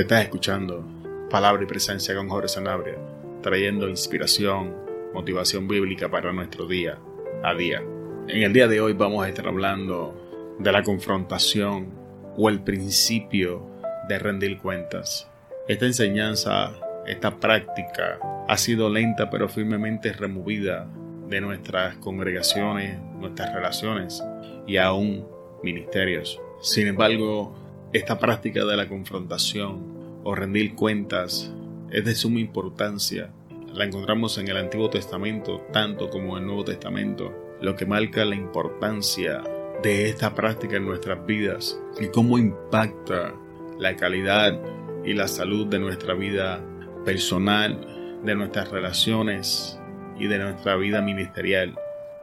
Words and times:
Estás 0.00 0.22
escuchando 0.22 0.82
Palabra 1.28 1.62
y 1.62 1.66
Presencia 1.66 2.14
con 2.14 2.26
Jorge 2.30 2.48
Sanabria, 2.48 2.96
trayendo 3.42 3.86
inspiración, 3.86 4.74
motivación 5.12 5.68
bíblica 5.68 6.10
para 6.10 6.32
nuestro 6.32 6.66
día 6.66 6.98
a 7.44 7.54
día. 7.54 7.82
En 8.26 8.42
el 8.42 8.50
día 8.54 8.66
de 8.66 8.80
hoy 8.80 8.94
vamos 8.94 9.22
a 9.22 9.28
estar 9.28 9.46
hablando 9.46 10.56
de 10.58 10.72
la 10.72 10.82
confrontación 10.82 11.92
o 12.34 12.48
el 12.48 12.62
principio 12.62 13.66
de 14.08 14.18
rendir 14.18 14.56
cuentas. 14.56 15.28
Esta 15.68 15.84
enseñanza, 15.84 16.72
esta 17.06 17.38
práctica 17.38 18.18
ha 18.48 18.56
sido 18.56 18.88
lenta 18.88 19.28
pero 19.28 19.50
firmemente 19.50 20.14
removida 20.14 20.88
de 21.28 21.42
nuestras 21.42 21.96
congregaciones, 21.96 22.98
nuestras 23.18 23.52
relaciones 23.52 24.24
y 24.66 24.78
aún 24.78 25.26
ministerios. 25.62 26.40
Sin 26.62 26.86
embargo, 26.86 27.54
esta 27.92 28.20
práctica 28.20 28.64
de 28.64 28.76
la 28.76 28.88
confrontación 28.88 30.20
o 30.22 30.34
rendir 30.36 30.76
cuentas 30.76 31.52
es 31.90 32.04
de 32.04 32.14
suma 32.14 32.38
importancia. 32.38 33.30
La 33.74 33.84
encontramos 33.84 34.38
en 34.38 34.46
el 34.46 34.58
Antiguo 34.58 34.90
Testamento 34.90 35.66
tanto 35.72 36.08
como 36.08 36.36
en 36.36 36.42
el 36.42 36.46
Nuevo 36.46 36.64
Testamento, 36.64 37.56
lo 37.60 37.74
que 37.74 37.86
marca 37.86 38.24
la 38.24 38.36
importancia 38.36 39.42
de 39.82 40.08
esta 40.08 40.36
práctica 40.36 40.76
en 40.76 40.86
nuestras 40.86 41.26
vidas 41.26 41.80
y 42.00 42.06
cómo 42.08 42.38
impacta 42.38 43.34
la 43.78 43.96
calidad 43.96 44.60
y 45.04 45.14
la 45.14 45.26
salud 45.26 45.66
de 45.66 45.80
nuestra 45.80 46.14
vida 46.14 46.62
personal, 47.04 48.20
de 48.22 48.36
nuestras 48.36 48.70
relaciones 48.70 49.80
y 50.16 50.28
de 50.28 50.38
nuestra 50.38 50.76
vida 50.76 51.00
ministerial. 51.02 51.74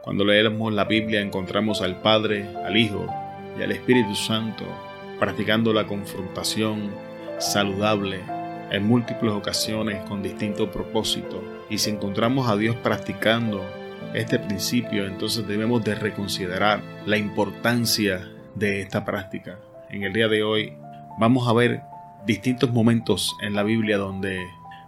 Cuando 0.02 0.24
leemos 0.24 0.72
la 0.72 0.84
Biblia 0.84 1.20
encontramos 1.20 1.82
al 1.82 2.00
Padre, 2.00 2.48
al 2.64 2.74
Hijo 2.74 3.06
y 3.58 3.62
al 3.62 3.72
Espíritu 3.72 4.14
Santo 4.14 4.64
practicando 5.18 5.72
la 5.72 5.86
confrontación 5.86 6.90
saludable 7.38 8.20
en 8.70 8.86
múltiples 8.86 9.32
ocasiones 9.32 10.02
con 10.08 10.22
distintos 10.22 10.68
propósitos. 10.68 11.40
Y 11.70 11.78
si 11.78 11.90
encontramos 11.90 12.48
a 12.48 12.56
Dios 12.56 12.76
practicando 12.76 13.64
este 14.14 14.38
principio, 14.38 15.06
entonces 15.06 15.46
debemos 15.46 15.84
de 15.84 15.94
reconsiderar 15.94 16.80
la 17.06 17.16
importancia 17.16 18.28
de 18.54 18.80
esta 18.80 19.04
práctica. 19.04 19.58
En 19.90 20.02
el 20.02 20.12
día 20.12 20.28
de 20.28 20.42
hoy 20.42 20.74
vamos 21.18 21.48
a 21.48 21.52
ver 21.52 21.82
distintos 22.26 22.72
momentos 22.72 23.36
en 23.42 23.54
la 23.54 23.62
Biblia 23.62 23.98
donde 23.98 24.38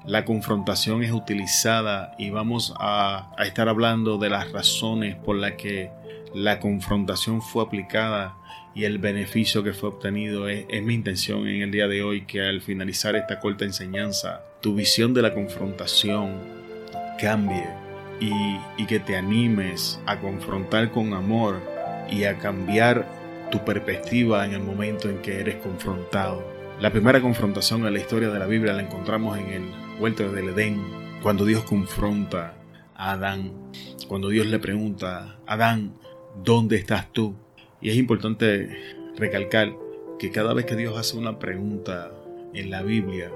la 0.05 0.25
confrontación 0.25 1.03
es 1.03 1.13
utilizada 1.13 2.15
y 2.19 2.31
vamos 2.31 2.75
a, 2.79 3.31
a 3.37 3.45
estar 3.45 3.69
hablando 3.69 4.19
de 4.19 4.31
las 4.31 4.51
razones 4.51 5.17
por 5.17 5.37
las 5.37 5.53
que 5.53 5.91
la 6.35 6.61
confrontación 6.61 7.43
fue 7.43 7.65
aplicada 7.65 8.37
y 8.75 8.85
el 8.85 8.99
beneficio 8.99 9.63
que 9.63 9.73
fue 9.73 9.89
obtenido. 9.89 10.49
Es, 10.49 10.83
mi 10.83 10.95
intención 10.95 11.47
en 11.47 11.63
el 11.63 11.71
día 11.71 11.89
de 11.89 12.03
hoy 12.03 12.23
que 12.23 12.43
al 12.43 12.61
finalizar 12.61 13.17
esta 13.17 13.41
corta 13.41 13.65
enseñanza, 13.65 14.43
tu 14.61 14.75
visión 14.75 15.15
de 15.15 15.23
la 15.23 15.35
confrontación 15.35 16.35
cambie 17.21 17.67
y, 18.21 18.87
que 18.87 19.01
te 19.01 19.17
animes 19.17 20.01
a 20.07 20.19
confrontar 20.19 20.91
con 20.91 21.15
amor 21.15 21.61
y 22.11 22.25
a 22.25 22.39
cambiar 22.39 23.07
tu 23.51 23.65
perspectiva 23.65 24.45
en 24.45 24.53
el 24.53 24.61
momento 24.61 25.09
en 25.09 25.19
que 25.19 25.41
eres 25.41 25.57
confrontado. 25.57 26.45
La 26.81 26.91
primera 26.91 27.21
confrontación 27.21 27.87
en 27.87 27.93
la 27.93 27.99
historia 27.99 28.31
de 28.31 28.39
la 28.39 28.47
Biblia 28.47 28.73
la 28.73 28.83
encontramos 28.83 29.39
en 29.39 29.51
el 29.51 29.63
huerto 29.99 30.31
del 30.33 30.49
Edén, 30.49 30.83
cuando 31.23 31.45
Dios 31.45 31.63
confronta 31.65 32.55
a 32.95 33.13
Adán, 33.13 33.53
cuando 34.09 34.29
Dios 34.29 34.47
le 34.47 34.59
pregunta, 34.59 35.39
Adán, 35.47 35.95
¿dónde 36.45 36.77
estás 36.77 37.13
tú? 37.13 37.35
Y 37.81 37.91
es 37.91 37.97
importante 37.97 38.69
recalcar 39.17 39.75
que 40.19 40.31
cada 40.31 40.55
vez 40.55 40.67
que 40.67 40.77
Dios 40.77 40.97
hace 40.99 41.17
una 41.17 41.39
pregunta 41.39 42.13
en 42.55 42.71
la 42.71 42.83
Biblia, 42.83 43.31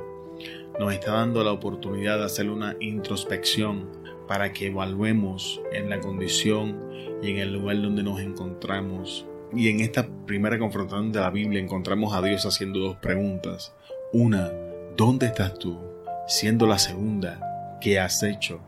nos 0.78 0.92
está 0.92 1.12
dando 1.12 1.44
la 1.44 1.52
oportunidad 1.52 2.18
de 2.18 2.24
hacer 2.24 2.50
una 2.50 2.76
introspección 2.80 3.88
para 4.26 4.52
que 4.52 4.66
evaluemos 4.66 5.60
en 5.72 5.90
la 5.90 6.00
condición 6.00 6.90
y 7.22 7.30
en 7.30 7.38
el 7.38 7.52
lugar 7.52 7.80
donde 7.80 8.02
nos 8.02 8.20
encontramos. 8.20 9.26
Y 9.54 9.68
en 9.68 9.80
esta 9.80 10.08
primera 10.26 10.58
confrontación 10.58 11.12
de 11.12 11.20
la 11.20 11.30
Biblia 11.30 11.60
encontramos 11.60 12.12
a 12.14 12.22
Dios 12.22 12.44
haciendo 12.44 12.80
dos 12.80 12.96
preguntas. 12.96 13.72
Una, 14.12 14.50
¿dónde 14.96 15.26
estás 15.26 15.58
tú? 15.58 15.78
Siendo 16.26 16.66
la 16.66 16.78
segunda, 16.78 17.78
¿qué 17.80 18.00
has 18.00 18.22
hecho? 18.22 18.60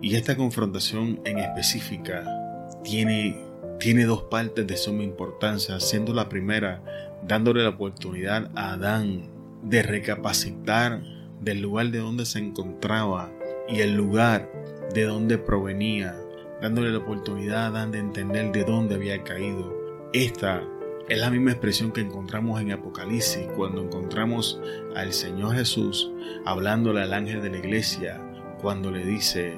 Y 0.00 0.14
esta 0.14 0.36
confrontación 0.36 1.20
en 1.24 1.38
específica 1.38 2.39
tiene 2.82 3.50
tiene 3.80 4.04
dos 4.04 4.24
partes 4.24 4.66
de 4.66 4.76
suma 4.76 5.02
importancia, 5.02 5.80
siendo 5.80 6.12
la 6.12 6.28
primera 6.28 6.82
dándole 7.26 7.62
la 7.62 7.70
oportunidad 7.70 8.50
a 8.54 8.74
Adán 8.74 9.28
de 9.62 9.82
recapacitar 9.82 11.00
del 11.40 11.62
lugar 11.62 11.90
de 11.90 11.98
donde 11.98 12.26
se 12.26 12.38
encontraba 12.38 13.30
y 13.68 13.80
el 13.80 13.94
lugar 13.94 14.50
de 14.92 15.04
donde 15.04 15.38
provenía, 15.38 16.14
dándole 16.60 16.90
la 16.90 16.98
oportunidad 16.98 17.64
a 17.64 17.66
Adán 17.68 17.90
de 17.90 17.98
entender 17.98 18.52
de 18.52 18.64
dónde 18.64 18.96
había 18.96 19.22
caído. 19.24 19.74
Esta 20.12 20.62
es 21.08 21.18
la 21.18 21.30
misma 21.30 21.52
expresión 21.52 21.90
que 21.90 22.02
encontramos 22.02 22.60
en 22.60 22.72
Apocalipsis 22.72 23.46
cuando 23.56 23.82
encontramos 23.82 24.60
al 24.94 25.12
Señor 25.12 25.54
Jesús 25.54 26.10
hablándole 26.44 27.02
al 27.02 27.14
ángel 27.14 27.42
de 27.42 27.50
la 27.50 27.58
iglesia 27.58 28.20
cuando 28.60 28.90
le 28.90 29.04
dice, 29.04 29.54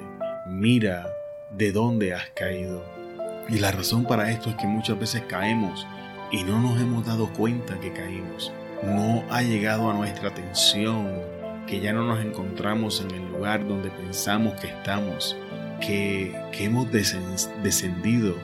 mira 0.47 1.07
de 1.51 1.71
dónde 1.71 2.13
has 2.13 2.29
caído. 2.31 2.92
Y 3.49 3.59
la 3.59 3.71
razón 3.71 4.05
para 4.05 4.31
esto 4.31 4.49
es 4.49 4.55
que 4.55 4.67
muchas 4.67 4.97
veces 4.97 5.23
caemos 5.27 5.85
y 6.31 6.43
no 6.43 6.59
nos 6.59 6.79
hemos 6.79 7.05
dado 7.05 7.31
cuenta 7.33 7.79
que 7.79 7.91
caímos. 7.91 8.51
No 8.83 9.23
ha 9.29 9.41
llegado 9.41 9.89
a 9.89 9.93
nuestra 9.93 10.29
atención 10.29 11.07
que 11.67 11.79
ya 11.79 11.93
no 11.93 12.03
nos 12.03 12.23
encontramos 12.23 13.01
en 13.01 13.11
el 13.11 13.31
lugar 13.31 13.67
donde 13.67 13.89
pensamos 13.89 14.53
que 14.59 14.67
estamos, 14.67 15.37
que, 15.79 16.35
que 16.51 16.65
hemos 16.65 16.91
descendido 16.91 18.35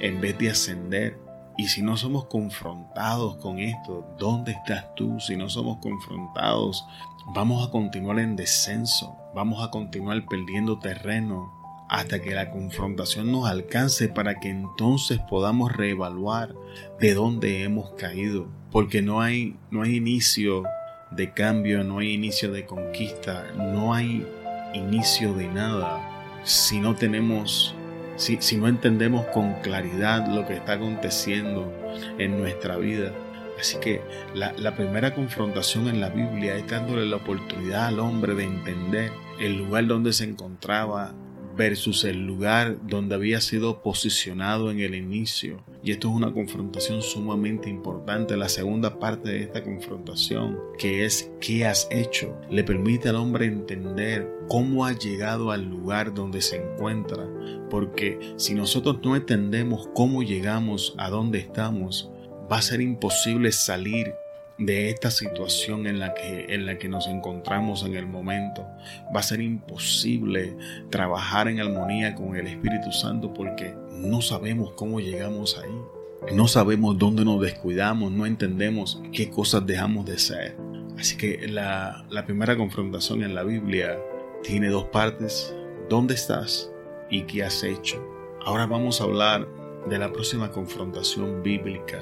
en 0.00 0.20
vez 0.20 0.36
de 0.38 0.50
ascender. 0.50 1.18
Y 1.58 1.68
si 1.68 1.82
no 1.82 1.96
somos 1.96 2.26
confrontados 2.26 3.36
con 3.38 3.58
esto, 3.58 4.06
¿dónde 4.18 4.52
estás 4.52 4.94
tú? 4.94 5.18
Si 5.20 5.36
no 5.36 5.48
somos 5.48 5.78
confrontados, 5.78 6.86
vamos 7.34 7.66
a 7.66 7.70
continuar 7.70 8.18
en 8.18 8.36
descenso, 8.36 9.16
vamos 9.34 9.64
a 9.64 9.70
continuar 9.70 10.26
perdiendo 10.26 10.78
terreno, 10.78 11.55
hasta 11.88 12.20
que 12.20 12.34
la 12.34 12.50
confrontación 12.50 13.30
nos 13.30 13.48
alcance 13.48 14.08
para 14.08 14.40
que 14.40 14.50
entonces 14.50 15.20
podamos 15.30 15.72
reevaluar 15.72 16.54
de 17.00 17.14
dónde 17.14 17.62
hemos 17.62 17.90
caído. 17.92 18.48
Porque 18.72 19.02
no 19.02 19.20
hay, 19.20 19.56
no 19.70 19.82
hay 19.82 19.96
inicio 19.96 20.64
de 21.10 21.32
cambio, 21.32 21.84
no 21.84 21.98
hay 21.98 22.12
inicio 22.12 22.50
de 22.50 22.66
conquista, 22.66 23.46
no 23.56 23.94
hay 23.94 24.26
inicio 24.74 25.34
de 25.34 25.48
nada 25.48 26.16
si 26.42 26.78
no 26.80 26.94
tenemos, 26.94 27.74
si, 28.16 28.38
si 28.40 28.56
no 28.56 28.68
entendemos 28.68 29.26
con 29.26 29.54
claridad 29.62 30.26
lo 30.28 30.46
que 30.46 30.54
está 30.54 30.74
aconteciendo 30.74 31.72
en 32.18 32.38
nuestra 32.38 32.76
vida. 32.76 33.12
Así 33.58 33.78
que 33.78 34.02
la, 34.34 34.52
la, 34.52 34.76
primera 34.76 35.14
confrontación 35.14 35.88
en 35.88 36.00
la 36.00 36.10
Biblia 36.10 36.56
es 36.56 36.68
dándole 36.68 37.06
la 37.06 37.16
oportunidad 37.16 37.86
al 37.86 38.00
hombre 38.00 38.34
de 38.34 38.44
entender 38.44 39.12
el 39.40 39.56
lugar 39.56 39.86
donde 39.86 40.12
se 40.12 40.24
encontraba, 40.24 41.14
versus 41.56 42.04
el 42.04 42.26
lugar 42.26 42.76
donde 42.86 43.14
había 43.14 43.40
sido 43.40 43.82
posicionado 43.82 44.70
en 44.70 44.80
el 44.80 44.94
inicio. 44.94 45.62
Y 45.82 45.92
esto 45.92 46.08
es 46.08 46.14
una 46.14 46.32
confrontación 46.32 47.02
sumamente 47.02 47.70
importante. 47.70 48.36
La 48.36 48.48
segunda 48.48 48.98
parte 48.98 49.30
de 49.30 49.42
esta 49.42 49.64
confrontación, 49.64 50.58
que 50.78 51.04
es 51.04 51.30
¿qué 51.40 51.66
has 51.66 51.88
hecho? 51.90 52.36
Le 52.50 52.64
permite 52.64 53.08
al 53.08 53.16
hombre 53.16 53.46
entender 53.46 54.30
cómo 54.48 54.84
ha 54.84 54.92
llegado 54.92 55.50
al 55.50 55.64
lugar 55.64 56.14
donde 56.14 56.42
se 56.42 56.56
encuentra. 56.56 57.26
Porque 57.70 58.18
si 58.36 58.54
nosotros 58.54 58.98
no 59.02 59.16
entendemos 59.16 59.88
cómo 59.94 60.22
llegamos 60.22 60.94
a 60.98 61.08
donde 61.08 61.38
estamos, 61.38 62.10
va 62.50 62.58
a 62.58 62.62
ser 62.62 62.80
imposible 62.80 63.50
salir 63.52 64.12
de 64.58 64.90
esta 64.90 65.10
situación 65.10 65.86
en 65.86 65.98
la 65.98 66.14
que 66.14 66.54
en 66.54 66.66
la 66.66 66.78
que 66.78 66.88
nos 66.88 67.06
encontramos 67.06 67.84
en 67.84 67.94
el 67.94 68.06
momento. 68.06 68.66
Va 69.14 69.20
a 69.20 69.22
ser 69.22 69.40
imposible 69.40 70.56
trabajar 70.90 71.48
en 71.48 71.60
armonía 71.60 72.14
con 72.14 72.36
el 72.36 72.46
Espíritu 72.46 72.92
Santo 72.92 73.32
porque 73.32 73.74
no 73.90 74.22
sabemos 74.22 74.72
cómo 74.72 75.00
llegamos 75.00 75.58
ahí. 75.58 76.34
No 76.34 76.48
sabemos 76.48 76.98
dónde 76.98 77.24
nos 77.24 77.40
descuidamos 77.40 78.10
no 78.10 78.26
entendemos 78.26 79.00
qué 79.12 79.30
cosas 79.30 79.66
dejamos 79.66 80.06
de 80.06 80.18
ser 80.18 80.56
así 80.98 81.16
que 81.16 81.46
la, 81.46 82.04
la 82.10 82.24
primera 82.24 82.56
confrontación 82.56 83.22
en 83.22 83.34
la 83.34 83.44
Biblia 83.44 83.98
tiene 84.42 84.68
dos 84.68 84.86
partes. 84.86 85.54
Dónde 85.88 86.14
estás 86.14 86.70
y 87.10 87.22
qué 87.22 87.44
has 87.44 87.62
hecho 87.62 88.02
ahora 88.46 88.66
vamos 88.66 89.00
a 89.00 89.04
hablar 89.04 89.46
de 89.88 89.98
la 89.98 90.12
próxima 90.12 90.52
confrontación 90.52 91.42
bíblica 91.42 92.00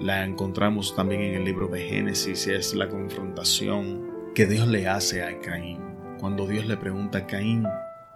la 0.00 0.24
encontramos 0.24 0.94
también 0.96 1.22
en 1.22 1.34
el 1.34 1.44
libro 1.44 1.68
de 1.68 1.88
Génesis, 1.88 2.46
es 2.46 2.74
la 2.74 2.88
confrontación 2.88 4.10
que 4.34 4.46
Dios 4.46 4.68
le 4.68 4.88
hace 4.88 5.22
a 5.22 5.40
Caín. 5.40 5.80
Cuando 6.18 6.46
Dios 6.46 6.66
le 6.66 6.76
pregunta 6.76 7.18
a 7.18 7.26
Caín, 7.26 7.66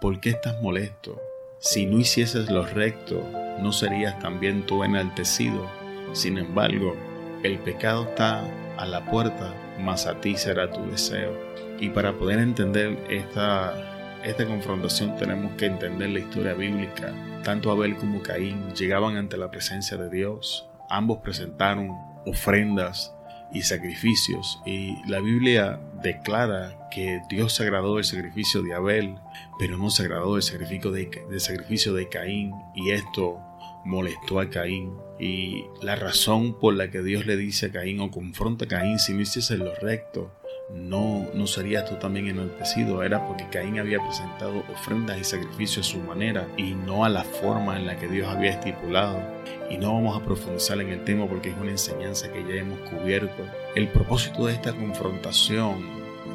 ¿por 0.01 0.19
qué 0.19 0.29
estás 0.31 0.61
molesto? 0.61 1.21
Si 1.59 1.85
no 1.85 1.99
hicieses 1.99 2.49
lo 2.49 2.65
recto, 2.65 3.23
¿no 3.61 3.71
serías 3.71 4.19
también 4.19 4.65
tú 4.65 4.83
enaltecido? 4.83 5.69
Sin 6.13 6.37
embargo, 6.37 6.95
el 7.43 7.59
pecado 7.59 8.03
está 8.03 8.43
a 8.77 8.85
la 8.85 9.05
puerta 9.05 9.53
mas 9.79 10.07
a 10.07 10.19
ti 10.19 10.35
será 10.35 10.71
tu 10.71 10.85
deseo. 10.89 11.37
Y 11.79 11.89
para 11.89 12.13
poder 12.13 12.39
entender 12.39 12.97
esta, 13.09 14.19
esta 14.23 14.45
confrontación 14.45 15.15
tenemos 15.15 15.53
que 15.53 15.67
entender 15.67 16.09
la 16.09 16.19
historia 16.19 16.53
bíblica. 16.53 17.13
Tanto 17.43 17.71
Abel 17.71 17.95
como 17.95 18.21
Caín 18.21 18.73
llegaban 18.73 19.15
ante 19.15 19.37
la 19.37 19.51
presencia 19.51 19.97
de 19.97 20.09
Dios. 20.09 20.66
Ambos 20.89 21.19
presentaron 21.19 21.91
ofrendas 22.25 23.13
y 23.51 23.61
sacrificios. 23.61 24.61
Y 24.65 24.97
la 25.07 25.19
Biblia 25.19 25.79
declara 26.01 26.89
que 26.91 27.21
Dios 27.29 27.53
se 27.53 27.63
agradó 27.63 27.95
del 27.95 28.05
sacrificio 28.05 28.61
de 28.61 28.73
Abel, 28.73 29.15
pero 29.59 29.77
no 29.77 29.89
se 29.89 30.03
agradó 30.03 30.33
del 30.35 30.43
sacrificio 30.43 30.91
de, 30.91 31.09
del 31.29 31.41
sacrificio 31.41 31.93
de 31.93 32.09
Caín. 32.09 32.53
Y 32.75 32.91
esto 32.91 33.39
molestó 33.85 34.39
a 34.39 34.49
Caín. 34.49 34.93
Y 35.19 35.65
la 35.81 35.95
razón 35.95 36.59
por 36.59 36.75
la 36.75 36.91
que 36.91 37.01
Dios 37.01 37.25
le 37.25 37.37
dice 37.37 37.67
a 37.67 37.71
Caín 37.71 37.99
o 38.01 38.11
confronta 38.11 38.65
a 38.65 38.67
Caín 38.67 38.99
si 38.99 39.13
no 39.13 39.21
hiciese 39.21 39.57
lo 39.57 39.73
recto, 39.75 40.31
no, 40.69 41.27
no 41.33 41.47
serías 41.47 41.89
tú 41.89 41.95
también 41.95 42.27
enaltecido. 42.27 43.03
Era 43.03 43.25
porque 43.25 43.47
Caín 43.49 43.79
había 43.79 43.99
presentado 43.99 44.63
ofrendas 44.71 45.19
y 45.19 45.23
sacrificios 45.23 45.87
a 45.87 45.91
su 45.91 45.99
manera 45.99 46.47
y 46.57 46.73
no 46.73 47.05
a 47.05 47.09
la 47.09 47.23
forma 47.23 47.77
en 47.77 47.87
la 47.87 47.97
que 47.97 48.07
Dios 48.07 48.27
había 48.27 48.51
estipulado. 48.51 49.21
Y 49.69 49.77
no 49.77 49.93
vamos 49.93 50.19
a 50.19 50.25
profundizar 50.25 50.79
en 50.81 50.89
el 50.89 51.03
tema 51.03 51.27
porque 51.27 51.49
es 51.49 51.57
una 51.57 51.71
enseñanza 51.71 52.31
que 52.31 52.43
ya 52.43 52.55
hemos 52.55 52.79
cubierto. 52.89 53.43
El 53.75 53.87
propósito 53.89 54.45
de 54.45 54.53
esta 54.53 54.73
confrontación 54.73 55.85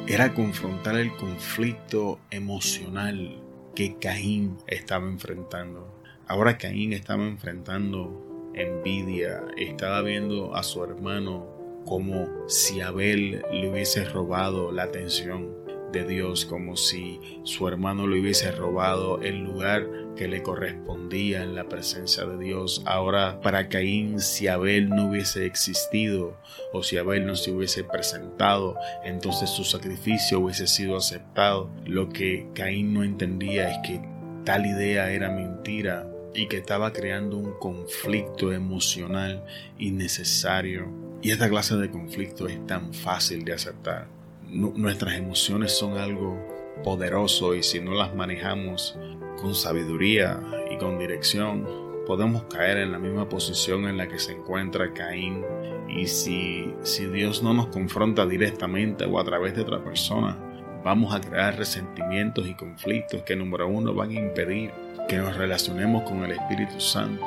era 0.07 0.33
confrontar 0.33 0.97
el 0.97 1.15
conflicto 1.15 2.19
emocional 2.31 3.39
que 3.75 3.97
Caín 3.97 4.57
estaba 4.67 5.07
enfrentando. 5.07 6.01
Ahora 6.27 6.57
Caín 6.57 6.93
estaba 6.93 7.23
enfrentando 7.23 8.51
envidia, 8.55 9.43
estaba 9.57 10.01
viendo 10.01 10.55
a 10.55 10.63
su 10.63 10.83
hermano 10.83 11.52
como 11.85 12.27
si 12.47 12.81
Abel 12.81 13.43
le 13.51 13.69
hubiese 13.69 14.03
robado 14.05 14.71
la 14.71 14.83
atención 14.83 15.63
de 15.93 16.03
Dios, 16.05 16.45
como 16.45 16.75
si 16.75 17.19
su 17.43 17.67
hermano 17.67 18.07
le 18.07 18.19
hubiese 18.19 18.51
robado 18.51 19.21
el 19.21 19.43
lugar 19.43 19.87
que 20.15 20.27
le 20.27 20.41
correspondía 20.41 21.43
en 21.43 21.55
la 21.55 21.69
presencia 21.69 22.25
de 22.25 22.43
Dios. 22.43 22.81
Ahora 22.85 23.39
para 23.41 23.69
Caín, 23.69 24.19
si 24.19 24.47
Abel 24.47 24.89
no 24.89 25.09
hubiese 25.09 25.45
existido 25.45 26.35
o 26.73 26.83
si 26.83 26.97
Abel 26.97 27.25
no 27.25 27.35
se 27.35 27.51
hubiese 27.51 27.83
presentado, 27.83 28.75
entonces 29.05 29.49
su 29.49 29.63
sacrificio 29.63 30.39
hubiese 30.39 30.67
sido 30.67 30.97
aceptado. 30.97 31.69
Lo 31.85 32.09
que 32.09 32.47
Caín 32.53 32.93
no 32.93 33.03
entendía 33.03 33.69
es 33.69 33.77
que 33.87 34.01
tal 34.43 34.65
idea 34.65 35.11
era 35.11 35.29
mentira 35.29 36.09
y 36.33 36.47
que 36.47 36.57
estaba 36.57 36.91
creando 36.91 37.37
un 37.37 37.53
conflicto 37.59 38.51
emocional 38.51 39.45
innecesario. 39.77 41.02
Y 41.23 41.31
esta 41.31 41.49
clase 41.49 41.77
de 41.77 41.89
conflicto 41.89 42.47
es 42.49 42.67
tan 42.67 42.93
fácil 42.93 43.45
de 43.45 43.53
aceptar. 43.53 44.09
nuestras 44.45 45.15
emociones 45.15 45.71
son 45.71 45.97
algo 45.97 46.37
poderoso 46.83 47.55
y 47.55 47.63
si 47.63 47.79
no 47.79 47.93
las 47.93 48.13
manejamos 48.13 48.97
con 49.37 49.55
sabiduría 49.55 50.37
y 50.69 50.77
con 50.77 50.99
dirección, 50.99 51.65
podemos 52.05 52.43
caer 52.43 52.79
en 52.79 52.91
la 52.91 52.99
misma 52.99 53.29
posición 53.29 53.87
en 53.87 53.95
la 53.95 54.09
que 54.09 54.19
se 54.19 54.33
encuentra 54.33 54.93
Caín. 54.93 55.45
Y 55.87 56.07
si, 56.07 56.73
si 56.81 57.05
Dios 57.05 57.41
no 57.41 57.53
nos 57.53 57.67
confronta 57.67 58.25
directamente 58.25 59.05
o 59.05 59.17
a 59.17 59.23
través 59.23 59.55
de 59.55 59.61
otra 59.61 59.81
persona, 59.81 60.37
vamos 60.83 61.15
a 61.15 61.21
crear 61.21 61.57
resentimientos 61.57 62.45
y 62.49 62.53
conflictos 62.53 63.21
que 63.21 63.37
número 63.37 63.69
uno 63.69 63.93
van 63.93 64.09
a 64.09 64.19
impedir 64.19 64.71
que 65.07 65.15
nos 65.17 65.37
relacionemos 65.37 66.03
con 66.03 66.25
el 66.25 66.31
Espíritu 66.31 66.81
Santo. 66.81 67.25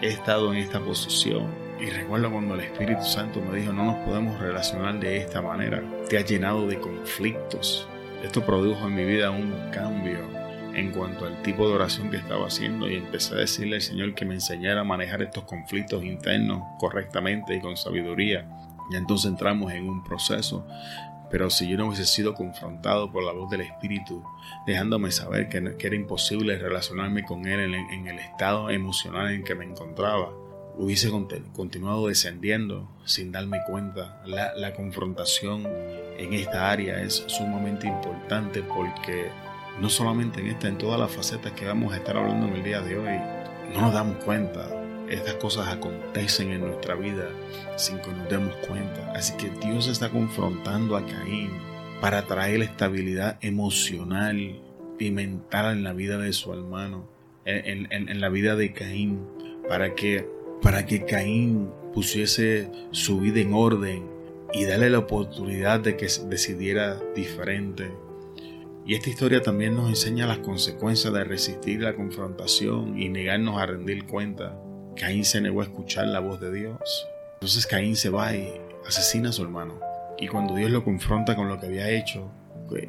He 0.00 0.08
estado 0.08 0.50
en 0.54 0.60
esta 0.60 0.80
posición 0.80 1.63
y 1.80 1.90
recuerdo 1.90 2.30
cuando 2.30 2.54
el 2.54 2.60
Espíritu 2.60 3.04
Santo 3.04 3.40
me 3.40 3.58
dijo 3.58 3.72
no 3.72 3.84
nos 3.84 3.96
podemos 4.06 4.38
relacionar 4.40 4.98
de 5.00 5.18
esta 5.18 5.42
manera. 5.42 5.82
Te 6.08 6.18
ha 6.18 6.22
llenado 6.22 6.66
de 6.66 6.78
conflictos. 6.78 7.88
Esto 8.22 8.44
produjo 8.44 8.86
en 8.86 8.94
mi 8.94 9.04
vida 9.04 9.30
un 9.30 9.52
cambio 9.72 10.18
en 10.74 10.90
cuanto 10.90 11.26
al 11.26 11.40
tipo 11.42 11.68
de 11.68 11.74
oración 11.74 12.10
que 12.10 12.16
estaba 12.16 12.46
haciendo 12.46 12.88
y 12.90 12.96
empecé 12.96 13.34
a 13.34 13.38
decirle 13.38 13.76
al 13.76 13.82
Señor 13.82 14.14
que 14.14 14.24
me 14.24 14.34
enseñara 14.34 14.80
a 14.80 14.84
manejar 14.84 15.22
estos 15.22 15.44
conflictos 15.44 16.02
internos 16.04 16.62
correctamente 16.78 17.54
y 17.54 17.60
con 17.60 17.76
sabiduría. 17.76 18.48
Y 18.90 18.96
entonces 18.96 19.30
entramos 19.30 19.72
en 19.72 19.88
un 19.88 20.02
proceso 20.02 20.66
pero 21.34 21.50
si 21.50 21.68
yo 21.68 21.76
no 21.76 21.88
hubiese 21.88 22.06
sido 22.06 22.32
confrontado 22.32 23.10
por 23.10 23.24
la 23.24 23.32
voz 23.32 23.50
del 23.50 23.62
Espíritu, 23.62 24.22
dejándome 24.68 25.10
saber 25.10 25.48
que, 25.48 25.58
era 25.84 25.96
imposible 25.96 26.56
relacionarme 26.56 27.24
con 27.24 27.44
Él 27.48 27.74
en, 27.74 28.06
el 28.06 28.20
estado 28.20 28.70
emocional 28.70 29.32
en 29.32 29.42
que 29.42 29.56
me 29.56 29.64
encontraba, 29.64 30.30
hubiese 30.76 31.10
continuado 31.52 32.08
descendiendo 32.08 32.88
sin 33.04 33.32
darme 33.32 33.60
cuenta. 33.66 34.22
La, 34.26 34.54
la 34.54 34.74
confrontación 34.74 35.66
en 36.18 36.32
esta 36.32 36.70
área 36.70 37.02
es 37.02 37.24
sumamente 37.26 37.86
importante 37.86 38.62
porque 38.62 39.28
no 39.80 39.88
solamente 39.88 40.40
en 40.40 40.48
esta, 40.48 40.68
en 40.68 40.78
todas 40.78 40.98
las 40.98 41.10
facetas 41.10 41.52
que 41.52 41.66
vamos 41.66 41.92
a 41.92 41.96
estar 41.96 42.16
hablando 42.16 42.46
en 42.48 42.54
el 42.54 42.62
día 42.62 42.80
de 42.80 42.98
hoy, 42.98 43.18
no 43.72 43.80
nos 43.80 43.94
damos 43.94 44.16
cuenta 44.24 44.68
estas 45.08 45.34
cosas 45.34 45.68
acontecen 45.68 46.50
en 46.50 46.62
nuestra 46.62 46.94
vida 46.94 47.28
sin 47.76 47.98
que 47.98 48.10
nos 48.10 48.28
demos 48.28 48.54
cuenta. 48.66 49.12
Así 49.12 49.36
que 49.36 49.50
Dios 49.64 49.86
está 49.88 50.10
confrontando 50.10 50.96
a 50.96 51.04
Caín 51.04 51.50
para 52.00 52.22
traer 52.26 52.62
estabilidad 52.62 53.38
emocional 53.40 54.60
y 54.98 55.10
mental 55.10 55.76
en 55.76 55.84
la 55.84 55.92
vida 55.92 56.18
de 56.18 56.32
su 56.32 56.52
hermano, 56.52 57.08
en, 57.44 58.20
la 58.20 58.28
vida 58.28 58.56
de 58.56 58.72
Caín, 58.72 59.26
para 59.68 59.94
que, 59.94 60.28
para 60.62 60.86
que 60.86 61.04
Caín 61.04 61.70
pusiese 61.92 62.70
su 62.90 63.20
vida 63.20 63.40
en 63.40 63.54
orden 63.54 64.04
y 64.52 64.64
darle 64.64 64.90
la 64.90 65.00
oportunidad 65.00 65.80
de 65.80 65.96
que 65.96 66.08
decidiera 66.28 67.00
diferente. 67.14 67.90
Y 68.86 68.94
esta 68.94 69.10
historia 69.10 69.42
también 69.42 69.74
nos 69.74 69.88
enseña 69.88 70.26
las 70.26 70.38
consecuencias 70.38 71.12
de 71.12 71.24
resistir 71.24 71.80
la 71.80 71.94
confrontación 71.94 73.00
y 73.00 73.08
negarnos 73.08 73.58
a 73.58 73.66
rendir 73.66 74.04
cuenta. 74.06 74.58
Caín 74.96 75.24
se 75.24 75.40
negó 75.40 75.60
a 75.60 75.64
escuchar 75.64 76.06
la 76.08 76.20
voz 76.20 76.40
de 76.40 76.52
Dios. 76.52 77.08
Entonces 77.34 77.66
Caín 77.66 77.96
se 77.96 78.10
va 78.10 78.34
y 78.34 78.52
asesina 78.86 79.30
a 79.30 79.32
su 79.32 79.42
hermano. 79.42 79.80
Y 80.18 80.28
cuando 80.28 80.54
Dios 80.54 80.70
lo 80.70 80.84
confronta 80.84 81.34
con 81.34 81.48
lo 81.48 81.58
que 81.58 81.66
había 81.66 81.88
hecho, 81.88 82.30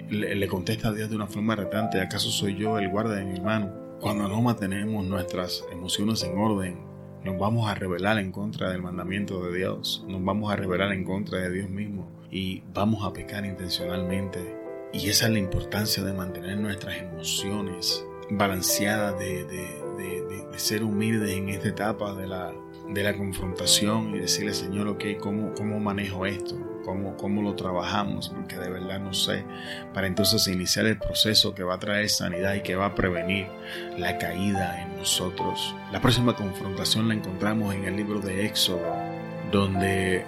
le, 0.09 0.47
contesta 0.47 0.89
a 0.89 0.93
Dios 0.93 1.09
de 1.09 1.15
una 1.15 1.27
forma 1.27 1.55
retante, 1.55 1.99
¿acaso 1.99 2.29
soy 2.29 2.55
yo 2.55 2.77
el 2.77 2.89
guarda 2.89 3.15
de 3.15 3.25
mi 3.25 3.33
hermano? 3.37 3.71
Cuando 3.99 4.27
no 4.27 4.41
mantenemos 4.41 5.05
nuestras 5.05 5.63
emociones 5.71 6.23
en 6.23 6.37
orden, 6.37 6.77
nos 7.25 7.39
vamos 7.39 7.67
a 7.67 7.73
rebelar 7.73 8.19
en 8.19 8.31
contra 8.31 8.69
del 8.69 8.83
mandamiento 8.83 9.43
de 9.43 9.57
Dios, 9.57 10.05
nos 10.07 10.23
vamos 10.23 10.53
a 10.53 10.55
rebelar 10.55 10.91
en 10.91 11.03
contra 11.03 11.39
de 11.39 11.51
Dios 11.51 11.69
mismo 11.69 12.07
y 12.29 12.61
vamos 12.71 13.03
a 13.03 13.11
pecar 13.11 13.45
intencionalmente. 13.45 14.55
Y 14.93 15.09
esa 15.09 15.25
es 15.25 15.33
la 15.33 15.39
importancia 15.39 16.03
de 16.03 16.13
mantener 16.13 16.57
nuestras 16.57 16.97
emociones 16.97 18.05
balanceadas, 18.29 19.17
de, 19.17 19.75
ser 20.57 20.85
humildes 20.85 21.31
en 21.31 21.49
esta 21.49 21.67
etapa 21.67 22.15
de 22.15 22.27
la, 22.27 22.53
de 22.89 23.03
la 23.03 23.15
confrontación 23.15 24.15
y 24.15 24.19
decirle, 24.19 24.53
Señor, 24.53 24.87
ok, 24.87 25.03
¿cómo, 25.19 25.53
cómo 25.53 25.79
manejo 25.79 26.25
esto? 26.25 26.55
¿Cómo, 26.83 27.17
¿Cómo 27.17 27.41
lo 27.41 27.55
trabajamos? 27.55 28.29
Porque 28.29 28.57
de 28.57 28.69
verdad 28.69 28.99
no 28.99 29.13
sé. 29.13 29.43
Para 29.93 30.07
entonces 30.07 30.47
iniciar 30.47 30.85
el 30.85 30.99
proceso 30.99 31.55
que 31.55 31.63
va 31.63 31.75
a 31.75 31.79
traer 31.79 32.09
sanidad 32.09 32.53
y 32.53 32.61
que 32.61 32.75
va 32.75 32.87
a 32.87 32.95
prevenir 32.95 33.47
la 33.97 34.17
caída 34.19 34.83
en 34.83 34.97
nosotros. 34.97 35.75
La 35.91 35.99
próxima 35.99 36.35
confrontación 36.35 37.07
la 37.07 37.15
encontramos 37.15 37.73
en 37.73 37.85
el 37.85 37.95
libro 37.95 38.19
de 38.19 38.45
Éxodo, 38.45 38.95
donde 39.51 40.23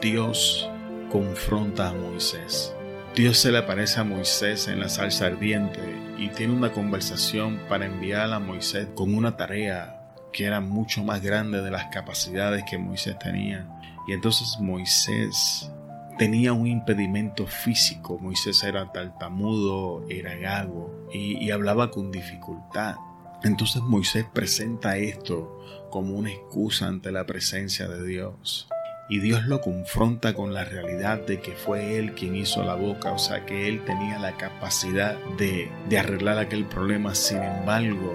Dios 0.00 0.68
confronta 1.10 1.90
a 1.90 1.92
Moisés. 1.92 2.74
Dios 3.14 3.36
se 3.38 3.52
le 3.52 3.58
aparece 3.58 4.00
a 4.00 4.04
Moisés 4.04 4.68
en 4.68 4.80
la 4.80 4.88
salsa 4.88 5.26
ardiente 5.26 5.80
y 6.18 6.28
tiene 6.28 6.54
una 6.54 6.72
conversación 6.72 7.58
para 7.68 7.86
enviar 7.86 8.32
a 8.32 8.38
Moisés 8.38 8.88
con 8.94 9.14
una 9.14 9.36
tarea 9.36 9.97
que 10.38 10.44
era 10.44 10.60
mucho 10.60 11.02
más 11.02 11.20
grande 11.20 11.62
de 11.62 11.70
las 11.72 11.86
capacidades 11.86 12.62
que 12.62 12.78
Moisés 12.78 13.18
tenía. 13.18 13.66
Y 14.06 14.12
entonces 14.12 14.56
Moisés 14.60 15.68
tenía 16.16 16.52
un 16.52 16.68
impedimento 16.68 17.44
físico. 17.48 18.20
Moisés 18.20 18.62
era 18.62 18.92
tartamudo, 18.92 20.06
era 20.08 20.36
gago 20.36 21.08
y, 21.12 21.44
y 21.44 21.50
hablaba 21.50 21.90
con 21.90 22.12
dificultad. 22.12 22.94
Entonces 23.42 23.82
Moisés 23.82 24.26
presenta 24.32 24.96
esto 24.96 25.60
como 25.90 26.14
una 26.14 26.30
excusa 26.30 26.86
ante 26.86 27.10
la 27.10 27.26
presencia 27.26 27.88
de 27.88 28.06
Dios 28.06 28.68
y 29.10 29.20
Dios 29.20 29.46
lo 29.46 29.62
confronta 29.62 30.34
con 30.34 30.52
la 30.52 30.64
realidad 30.64 31.24
de 31.26 31.40
que 31.40 31.52
fue 31.52 31.98
Él 31.98 32.12
quien 32.12 32.36
hizo 32.36 32.62
la 32.62 32.74
boca, 32.74 33.12
o 33.12 33.18
sea 33.18 33.46
que 33.46 33.66
Él 33.66 33.82
tenía 33.84 34.18
la 34.18 34.36
capacidad 34.36 35.16
de, 35.38 35.70
arreglar 35.98 36.38
aquel 36.38 36.66
problema. 36.66 37.14
Sin 37.14 37.42
embargo, 37.42 38.14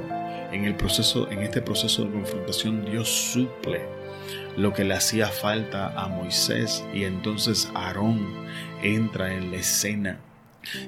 en 0.54 0.66
el 0.66 0.76
proceso, 0.76 1.30
en 1.30 1.40
este 1.40 1.62
proceso 1.62 2.06
de 2.06 2.12
confrontación, 2.12 2.86
Dios 2.86 3.10
suple 3.10 3.82
lo 4.56 4.74
que 4.74 4.84
le 4.84 4.94
hacía 4.94 5.28
falta 5.28 5.90
a 6.00 6.08
Moisés 6.08 6.84
y 6.94 7.04
entonces 7.04 7.70
Aarón 7.74 8.28
entra 8.82 9.34
en 9.34 9.52
la 9.52 9.58
escena. 9.58 10.20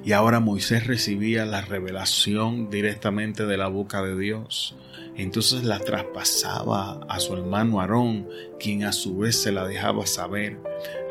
Y 0.06 0.14
ahora 0.14 0.40
Moisés 0.40 0.88
recibía 0.88 1.46
la 1.46 1.62
revelación 1.62 2.70
directamente 2.70 3.46
de 3.46 3.58
la 3.58 3.68
boca 3.68 4.02
de 4.04 4.18
Dios 4.18 4.76
entonces 5.18 5.64
la 5.64 5.80
traspasaba 5.80 7.00
a 7.08 7.20
su 7.20 7.34
hermano 7.34 7.80
Aarón, 7.80 8.28
quien 8.60 8.84
a 8.84 8.92
su 8.92 9.18
vez 9.18 9.42
se 9.42 9.52
la 9.54 9.66
dejaba 9.66 10.06
saber 10.06 10.60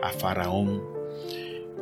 a 0.02 0.10
Faraón. 0.10 0.82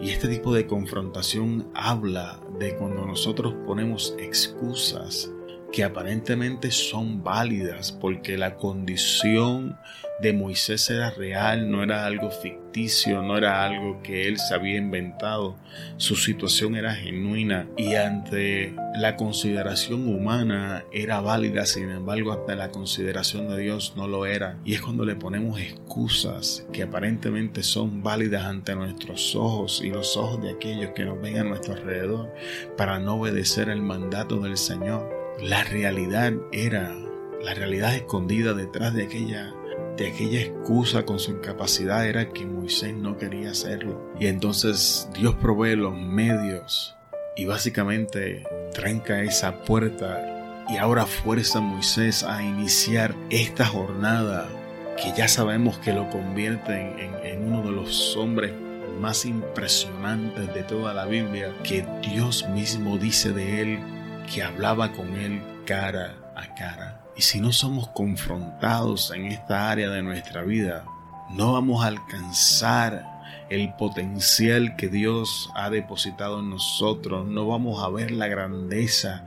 Y 0.01 0.11
este 0.11 0.29
tipo 0.29 0.55
de 0.55 0.67
confrontación 0.67 1.69
habla 1.75 2.41
de 2.59 2.77
cuando 2.77 3.05
nosotros 3.07 3.55
ponemos 3.67 4.15
excusas 4.19 5.31
que 5.73 5.85
aparentemente 5.85 6.71
son 6.71 7.25
válidas 7.25 7.93
porque 7.93 8.37
la 8.37 8.57
condición 8.57 9.79
de 10.21 10.33
Moisés 10.33 10.89
era 10.91 11.11
real, 11.11 11.71
no 11.71 11.83
era 11.83 12.07
algo 12.07 12.31
ficticio, 12.31 13.23
no 13.23 13.37
era 13.37 13.65
algo 13.65 14.03
que 14.03 14.29
él 14.29 14.39
se 14.39 14.55
había 14.55 14.77
inventado. 14.77 15.57
Su 15.97 16.15
situación 16.15 16.77
era 16.77 16.95
genuina 16.95 17.67
y 17.77 17.95
ante 17.95 18.75
la 18.95 19.17
consideración 19.17 20.07
humana 20.07 20.85
era 20.93 21.21
válida, 21.21 21.67
sin 21.67 21.91
embargo 21.91 22.33
ante 22.33 22.55
la 22.55 22.71
consideración 22.71 23.49
de 23.49 23.59
Dios 23.59 23.95
no 23.97 24.07
lo 24.07 24.27
era. 24.27 24.59
Y 24.65 24.75
es 24.75 24.83
cuando 24.83 25.05
le 25.05 25.17
ponemos 25.17 25.59
excusas 25.59 26.67
que 26.73 26.85
aparentemente 26.85 27.63
son 27.63 28.03
válidas 28.03 28.45
ante 28.45 28.77
nuestros 28.77 29.35
ojos 29.35 29.81
y 29.83 29.91
los 29.91 30.17
ojos 30.17 30.41
de 30.43 30.51
aquellos 30.51 30.93
que 30.93 31.05
nos 31.05 31.21
ven 31.21 31.39
a 31.39 31.45
nuestro 31.45 31.75
alrededor 31.75 32.33
para 32.77 33.01
no 33.01 33.15
obedecer 33.15 33.71
el 33.71 33.83
mandato 33.83 34.39
del 34.39 34.57
Señor. 34.57 35.22
La 35.43 35.65
realidad 35.65 36.35
era, 36.53 36.95
la 37.43 37.53
realidad 37.53 37.97
escondida 37.97 38.55
detrás 38.55 38.95
de 38.95 39.03
aquella, 39.03 39.53
de 39.97 40.07
aquella 40.07 40.41
excusa 40.41 41.05
con 41.05 41.19
su 41.19 41.33
incapacidad 41.33 42.07
era 42.07 42.29
que 42.29 42.47
Moisés 42.47 42.95
no 42.95 43.19
quería 43.19 43.51
hacerlo. 43.51 44.01
Y 44.21 44.29
entonces 44.29 45.09
Dios 45.13 45.35
provee 45.35 45.75
los 45.75 45.97
medios 45.97 46.95
y 47.37 47.47
básicamente 47.47 48.45
tranca 48.73 49.21
esa 49.23 49.65
puerta 49.65 50.65
y 50.69 50.77
ahora 50.77 51.07
fuerza 51.07 51.59
a 51.59 51.63
Moisés 51.63 52.23
a 52.23 52.41
iniciar 52.41 53.13
esta 53.29 53.67
jornada 53.67 54.49
que 54.97 55.13
ya 55.17 55.27
sabemos 55.27 55.77
que 55.79 55.93
lo 55.93 56.09
convierte 56.09 57.05
en, 57.05 57.15
en 57.27 57.53
uno 57.53 57.63
de 57.63 57.73
los 57.73 58.17
hombres 58.17 58.53
más 59.01 59.25
impresionantes 59.25 60.55
de 60.55 60.63
toda 60.63 60.95
la 60.95 61.05
Biblia, 61.05 61.53
que 61.65 61.85
Dios 62.01 62.49
mismo 62.51 62.97
dice 62.97 63.33
de 63.33 63.63
él 63.63 64.02
que 64.33 64.43
hablaba 64.43 64.93
con 64.93 65.15
Él 65.15 65.43
cara 65.67 66.17
a 66.37 66.55
cara. 66.55 67.03
Y 67.17 67.23
si 67.23 67.41
no 67.41 67.53
somos 67.53 67.89
confrontados 67.89 69.13
en 69.15 69.27
esta 69.27 69.71
área 69.71 69.91
de 69.91 70.03
nuestra 70.03 70.43
vida, 70.43 70.85
no 71.31 71.53
vamos 71.53 71.85
a 71.85 71.89
alcanzar 71.89 73.13
el 73.53 73.75
potencial 73.75 74.77
que 74.77 74.89
Dios 74.89 75.51
ha 75.55 75.69
depositado 75.69 76.41
en 76.41 76.49
nosotros, 76.49 77.27
no 77.27 77.47
vamos 77.47 77.83
a 77.83 77.91
ver 77.91 78.11
la 78.11 78.27
grandeza 78.27 79.27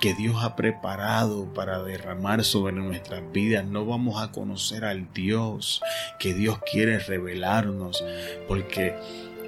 que 0.00 0.14
Dios 0.14 0.44
ha 0.44 0.54
preparado 0.54 1.52
para 1.52 1.82
derramar 1.82 2.44
sobre 2.44 2.72
nuestras 2.74 3.22
vidas, 3.32 3.64
no 3.64 3.84
vamos 3.84 4.22
a 4.22 4.30
conocer 4.30 4.84
al 4.84 5.12
Dios 5.12 5.82
que 6.20 6.34
Dios 6.34 6.60
quiere 6.70 7.00
revelarnos, 7.00 8.04
porque 8.46 8.96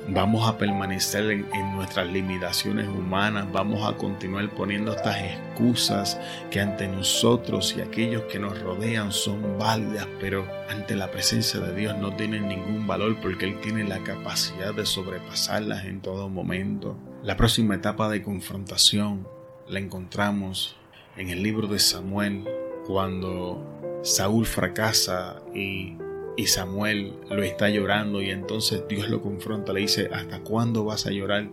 vamos 0.09 0.49
a 0.49 0.57
permanecer 0.57 1.31
en, 1.31 1.73
nuestras 1.75 2.07
limitaciones 2.07 2.89
humanas, 2.89 3.51
vamos 3.53 3.87
a 3.87 3.97
continuar 3.97 4.49
poniendo 4.51 4.93
estas 4.93 5.17
excusas 5.19 6.19
que 6.51 6.61
ante 6.61 6.87
nosotros 6.87 7.75
y 7.77 7.81
aquellos 7.81 8.23
que 8.25 8.39
nos 8.39 8.61
rodean 8.61 9.13
son 9.13 9.59
válidas, 9.59 10.07
pero 10.21 10.47
ante 10.71 10.95
la 10.97 11.11
presencia 11.11 11.61
de 11.61 11.75
Dios 11.75 11.97
no 11.99 12.15
tienen 12.15 12.49
ningún 12.49 12.87
valor 12.87 13.17
porque 13.21 13.47
Él 13.47 13.61
tiene 13.61 13.85
la 13.85 13.99
capacidad 14.01 14.75
de 14.75 14.87
sobrepasarlas 14.87 15.85
en 15.85 16.01
todo 16.01 16.29
momento. 16.29 16.97
La 17.23 17.37
próxima 17.37 17.75
etapa 17.75 18.09
de 18.09 18.23
confrontación 18.23 19.27
la 19.69 19.81
encontramos 19.81 20.77
en 21.17 21.31
el 21.31 21.43
libro 21.43 21.67
de 21.67 21.79
Samuel 21.79 22.45
cuando 22.87 24.01
Saúl 24.03 24.47
fracasa 24.47 25.43
y 25.53 25.97
y 26.37 26.49
Samuel 26.49 27.15
lo 27.31 27.43
está 27.43 27.71
llorando 27.71 28.21
y 28.21 28.31
entonces 28.31 28.83
Dios 28.89 29.09
lo 29.09 29.23
confronta, 29.23 29.73
le 29.73 29.81
dice, 29.81 30.11
¿hasta 30.13 30.41
cuándo 30.41 30.85
vas 30.85 31.07
a 31.07 31.11
llorar 31.11 31.49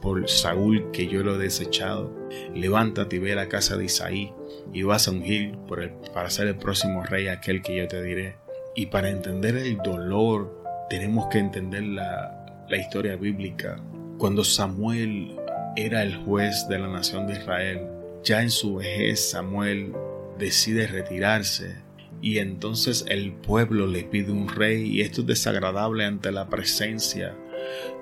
por 0.00 0.28
Saúl 0.28 0.90
que 0.92 1.08
yo 1.08 1.24
lo 1.24 1.34
he 1.34 1.38
desechado? 1.38 2.14
Levántate 2.54 3.16
y 3.16 3.18
ve 3.18 3.32
a 3.32 3.36
la 3.36 3.48
casa 3.48 3.76
de 3.76 3.86
Isaí 3.86 4.32
y 4.72 4.82
vas 4.84 5.08
a 5.08 5.10
ungir 5.10 5.56
por 5.66 5.90
para 6.14 6.30
ser 6.30 6.46
el 6.46 6.56
próximo 6.56 7.02
rey 7.02 7.26
aquel 7.26 7.62
que 7.62 7.76
yo 7.76 7.88
te 7.88 8.00
diré. 8.02 8.36
Y 8.76 8.86
para 8.86 9.10
entender 9.10 9.56
el 9.56 9.78
dolor 9.78 10.62
tenemos 10.88 11.26
que 11.26 11.38
entender 11.38 11.82
la, 11.82 12.64
la 12.68 12.76
historia 12.76 13.16
bíblica. 13.16 13.80
Cuando 14.18 14.44
Samuel 14.44 15.36
era 15.74 16.02
el 16.02 16.14
juez 16.16 16.66
de 16.68 16.78
la 16.78 16.88
nación 16.88 17.26
de 17.26 17.34
Israel, 17.34 17.80
ya 18.22 18.40
en 18.40 18.50
su 18.50 18.76
vejez 18.76 19.30
Samuel 19.30 19.92
decide 20.38 20.86
retirarse 20.86 21.87
y 22.20 22.38
entonces 22.38 23.04
el 23.08 23.32
pueblo 23.32 23.86
le 23.86 24.04
pide 24.04 24.32
un 24.32 24.48
rey 24.48 24.86
y 24.86 25.00
esto 25.02 25.22
es 25.22 25.26
desagradable 25.26 26.04
ante 26.04 26.32
la 26.32 26.48
presencia 26.48 27.36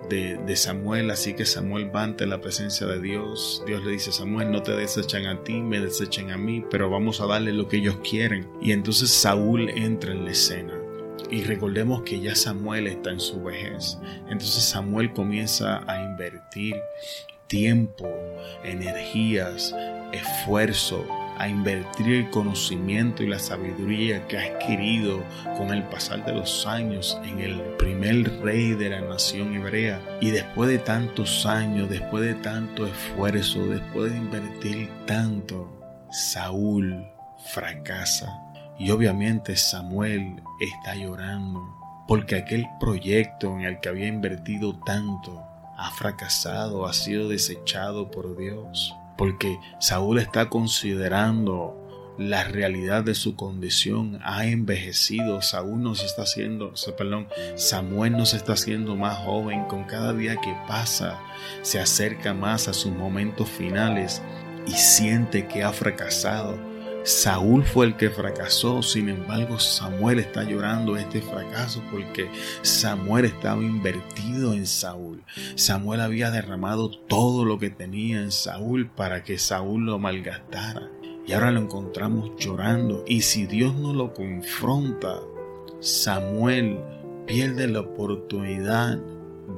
de, 0.09 0.57
Samuel, 0.57 1.11
así 1.11 1.35
que 1.35 1.45
Samuel 1.45 1.95
va 1.95 2.05
ante 2.05 2.27
la 2.27 2.41
presencia 2.41 2.87
de 2.87 3.01
Dios. 3.01 3.63
Dios 3.67 3.85
le 3.85 3.93
dice, 3.93 4.13
Samuel, 4.13 4.51
no 4.51 4.63
te 4.63 4.73
desechan 4.73 5.27
a 5.27 5.43
ti, 5.43 5.55
me 5.55 5.81
desechen 5.81 6.31
a 6.31 6.37
mí, 6.37 6.65
pero 6.71 6.89
vamos 6.89 7.21
a 7.21 7.27
darle 7.27 7.53
lo 7.53 7.69
que 7.69 7.79
ellos 7.79 7.99
quieren. 8.09 8.49
Y 8.63 8.73
entonces 8.73 9.11
Saúl 9.11 9.69
entra 9.71 10.13
en 10.13 10.25
la 10.25 10.31
escena. 10.31 10.75
Y 11.31 11.43
recordemos 11.43 12.03
que 12.03 12.21
ya 12.21 12.37
Samuel 12.37 12.87
está 12.87 13.11
en 13.11 13.21
su 13.21 13.43
vejez. 13.43 13.99
Entonces 14.29 14.63
Samuel 14.65 15.13
comienza 15.13 15.83
a 15.91 16.05
invertir 16.05 16.77
tiempo, 17.49 18.09
energías, 18.65 19.75
esfuerzo, 20.13 21.05
a 21.39 21.49
invertir 21.49 22.13
el 22.13 22.31
conocimiento 22.31 23.23
y 23.23 23.29
la 23.29 23.39
sabiduría 23.39 24.27
que 24.27 24.39
ha 24.39 24.43
adquirido 24.43 25.23
con 25.57 25.73
el 25.73 25.83
pasar 25.85 26.25
de 26.25 26.33
los 26.33 26.67
años 26.67 27.19
en 27.25 27.41
el 27.41 27.61
primer 27.77 28.41
rey 28.43 28.73
de 28.73 28.91
la 28.91 29.01
nación 29.01 29.55
hebrea. 29.55 30.01
Y 30.21 30.31
después 30.31 30.69
de 30.69 30.79
tantos 30.79 31.47
años, 31.47 31.89
después 31.89 32.25
de 32.25 32.35
tanto 32.35 32.87
esfuerzo, 32.87 33.67
después 33.67 34.13
de 34.13 34.19
invertir 34.19 34.89
tanto, 35.07 35.71
Saúl 36.11 37.07
fracasa. 37.53 38.43
Y 38.79 38.91
obviamente 38.91 39.57
Samuel 39.57 40.43
está 40.61 40.95
llorando 40.95 41.77
porque 42.07 42.37
aquel 42.37 42.67
proyecto 42.79 43.49
en 43.55 43.63
el 43.63 43.81
que 43.81 43.89
había 43.89 44.07
invertido 44.07 44.79
tanto 44.85 45.43
ha 45.77 45.91
fracasado, 45.91 46.87
ha 46.87 46.93
sido 46.93 47.29
desechado 47.29 48.11
por 48.11 48.37
Dios 48.37 48.95
porque 49.17 49.59
Saúl 49.81 50.19
está 50.19 50.49
considerando 50.49 51.87
la 52.19 52.45
realidad 52.45 53.05
de 53.05 53.15
su 53.15 53.37
condición 53.37 54.21
ha 54.25 54.47
envejecido. 54.47 55.43
Saúl 55.43 55.83
no 55.83 55.95
se 55.95 56.07
está 56.07 56.23
haciendo, 56.23 56.73
perdón, 56.97 57.29
Samuel 57.57 58.13
no 58.13 58.27
se 58.27 58.37
está 58.37 58.55
haciendo 58.55 58.97
más 58.97 59.19
joven. 59.19 59.65
Con 59.65 59.85
cada 59.85 60.13
día 60.13 60.37
que 60.37 60.55
pasa, 60.67 61.21
se 61.63 61.79
acerca 61.79 62.35
más 62.35 62.69
a 62.69 62.73
sus 62.73 62.93
momentos 62.93 63.49
finales 63.49 64.23
y 64.67 64.73
siente 64.73 65.47
que 65.47 65.63
ha 65.63 65.73
fracasado. 65.73 66.59
Saúl 67.07 67.63
fue 67.63 67.87
el 67.87 67.97
que 67.97 68.11
fracasó, 68.11 68.83
sin 68.83 69.09
embargo 69.09 69.61
Samuel 69.61 70.19
está 70.19 70.43
llorando 70.43 70.97
este 70.97 71.23
fracaso 71.23 71.81
porque 71.93 72.29
Samuel 72.63 73.27
estaba 73.27 73.63
invertido 73.63 74.53
en 74.55 74.67
Saúl. 74.67 75.23
Samuel 75.55 76.01
había 76.01 76.33
derramado 76.33 76.91
todo 76.91 77.45
lo 77.45 77.61
que 77.61 77.71
tenía 77.71 78.21
en 78.21 78.33
Saúl 78.33 78.91
para 78.91 79.23
que 79.23 79.39
Saúl 79.39 79.87
lo 79.87 80.01
malgastara. 80.01 80.91
Y 81.25 81.33
ahora 81.33 81.53
lo 81.53 81.61
encontramos 81.61 82.33
llorando. 82.41 83.05
Y 83.07 83.21
si 83.21 83.47
Dios 83.47 83.77
no 83.77 83.95
lo 83.95 84.13
confronta, 84.13 85.21
Samuel 85.79 86.81
pierde 87.25 87.69
la 87.69 87.83
oportunidad 87.83 88.99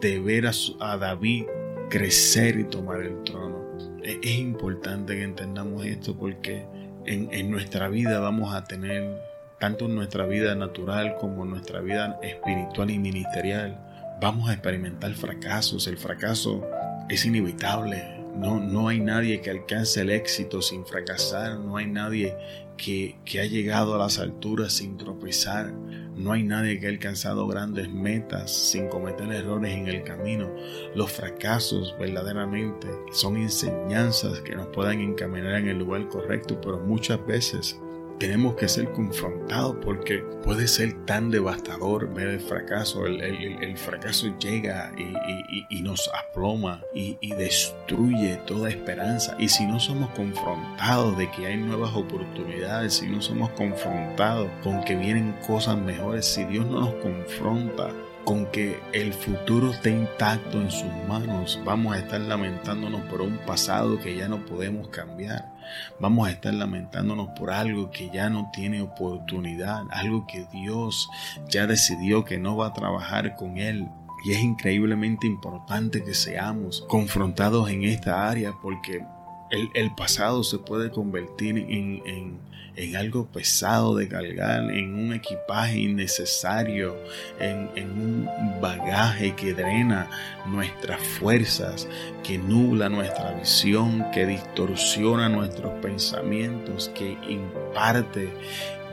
de 0.02 0.20
ver 0.20 0.48
a, 0.80 0.96
David 0.98 1.46
crecer 1.88 2.60
y 2.60 2.64
tomar 2.64 3.00
el 3.00 3.22
trono. 3.22 3.56
es 4.02 4.38
importante 4.38 5.16
que 5.16 5.22
entendamos 5.22 5.86
esto 5.86 6.14
porque 6.14 6.66
en, 7.08 7.50
nuestra 7.50 7.88
vida 7.88 8.20
vamos 8.20 8.54
a 8.54 8.64
tener, 8.64 9.22
tanto 9.58 9.86
en 9.86 9.94
nuestra 9.94 10.26
vida 10.26 10.54
natural 10.54 11.16
como 11.18 11.44
en 11.44 11.50
nuestra 11.50 11.80
vida 11.80 12.18
espiritual 12.22 12.90
y 12.90 12.98
ministerial, 12.98 13.78
vamos 14.20 14.48
a 14.48 14.52
experimentar 14.52 15.12
fracasos. 15.14 15.86
El 15.86 15.96
fracaso 15.96 16.66
es 17.08 17.24
inevitable. 17.24 18.02
No, 18.36 18.60
no 18.60 18.88
hay 18.88 19.00
nadie 19.00 19.40
que 19.40 19.50
alcance 19.50 20.02
el 20.02 20.10
éxito 20.10 20.62
sin 20.62 20.84
fracasar. 20.84 21.58
No 21.58 21.76
hay 21.76 21.86
nadie 21.86 22.36
que, 22.78 23.16
ha 23.38 23.44
llegado 23.44 23.94
a 23.94 23.99
las 23.99 24.18
alturas 24.18 24.73
sin 24.73 24.97
tropezar. 24.97 25.75
No 26.16 26.32
hay 26.32 26.42
nadie 26.42 26.80
que 26.80 26.87
ha 26.87 26.90
alcanzado 26.90 27.47
grandes 27.47 27.90
metas 27.90 28.50
sin 28.50 28.88
cometer 28.88 29.30
errores 29.30 29.75
en 29.75 29.87
el 29.87 30.02
camino. 30.02 30.50
Los 30.94 31.12
fracasos 31.12 31.94
verdaderamente 32.00 32.88
son 33.12 33.37
enseñanzas 33.37 34.40
que 34.40 34.56
nos 34.56 34.68
pueden 34.68 35.00
encaminar 35.00 35.56
en 35.56 35.68
el 35.68 35.78
lugar 35.78 36.08
correcto, 36.08 36.58
pero 36.61 36.78
muchas 36.78 37.25
veces 37.26 37.78
tenemos 38.18 38.56
que 38.56 38.68
ser 38.68 38.90
confrontados 38.92 39.76
porque 39.84 40.18
puede 40.42 40.66
ser 40.66 41.04
tan 41.04 41.30
devastador 41.30 42.12
ver 42.12 42.28
el 42.28 42.40
fracaso. 42.40 43.06
El, 43.06 43.76
fracaso 43.76 44.37
llega 44.38 44.92
y, 44.96 45.82
nos 45.82 46.10
aploma 46.14 46.82
y, 46.94 47.16
destruye 47.34 48.37
toda 48.46 48.70
esperanza. 48.70 49.37
Y 49.38 49.48
si 49.48 49.66
no 49.66 49.78
somos 49.78 50.10
confrontados 50.10 51.16
de 51.16 51.30
que 51.30 51.46
hay 51.46 51.56
nuevas 51.56 51.94
oportunidades, 51.94 52.94
si 52.94 53.06
no 53.06 53.22
somos 53.22 53.50
confrontados 53.50 54.48
con 54.62 54.82
que 54.84 54.96
vienen 54.96 55.34
cosas 55.46 55.78
mejores, 55.78 56.26
si 56.26 56.44
Dios 56.44 56.66
no 56.66 56.80
nos 56.80 56.94
confronta 56.94 57.90
con 58.25 58.46
que 58.46 58.78
el 58.92 59.14
futuro 59.14 59.70
esté 59.70 59.90
intacto 59.90 60.60
en 60.60 60.70
sus 60.70 60.92
manos, 61.08 61.58
vamos 61.64 61.94
a 61.94 61.98
estar 61.98 62.20
lamentándonos 62.20 63.00
por 63.02 63.22
un 63.22 63.38
pasado 63.38 63.98
que 63.98 64.16
ya 64.16 64.28
no 64.28 64.44
podemos 64.44 64.88
cambiar. 64.88 65.57
Vamos 66.00 66.28
a 66.28 66.30
estar 66.30 66.54
lamentándonos 66.54 67.28
por 67.38 67.50
algo 67.50 67.90
que 67.90 68.10
ya 68.10 68.30
no 68.30 68.50
tiene 68.52 68.80
oportunidad, 68.82 69.82
algo 69.90 70.26
que 70.26 70.46
Dios 70.52 71.08
ya 71.48 71.66
decidió 71.66 72.25
que 72.25 72.38
no 72.38 72.56
va 72.56 72.68
a 72.68 72.72
trabajar 72.72 73.37
con 73.37 73.58
él. 73.58 73.88
Y 74.25 74.32
es 74.32 74.40
increíblemente 74.40 75.26
importante 75.26 76.02
que 76.02 76.14
seamos 76.14 76.84
confrontados 76.88 77.70
en 77.70 77.84
esta 77.84 78.28
área 78.28 78.52
porque 78.60 79.04
el, 79.50 79.94
pasado 79.94 80.44
se 80.44 80.58
puede 80.58 80.90
convertir 80.90 81.58
en, 81.58 82.02
en, 82.06 82.96
algo 82.96 83.26
pesado 83.26 83.96
de 83.96 84.08
cargar, 84.08 84.70
en 84.70 84.94
un 84.94 85.12
equipaje 85.12 85.80
innecesario, 85.80 86.96
en, 87.40 87.68
en, 87.74 87.90
un 87.90 88.60
bagaje 88.60 89.34
que 89.34 89.52
drena 89.52 90.08
nuestras 90.46 91.00
fuerzas, 91.00 91.88
que 92.22 92.38
nubla 92.38 92.88
nuestra 92.88 93.32
visión, 93.32 94.06
que 94.12 94.26
distorsiona 94.26 95.28
nuestros 95.28 95.72
pensamientos, 95.82 96.88
que 96.94 97.18
imparte 97.28 98.32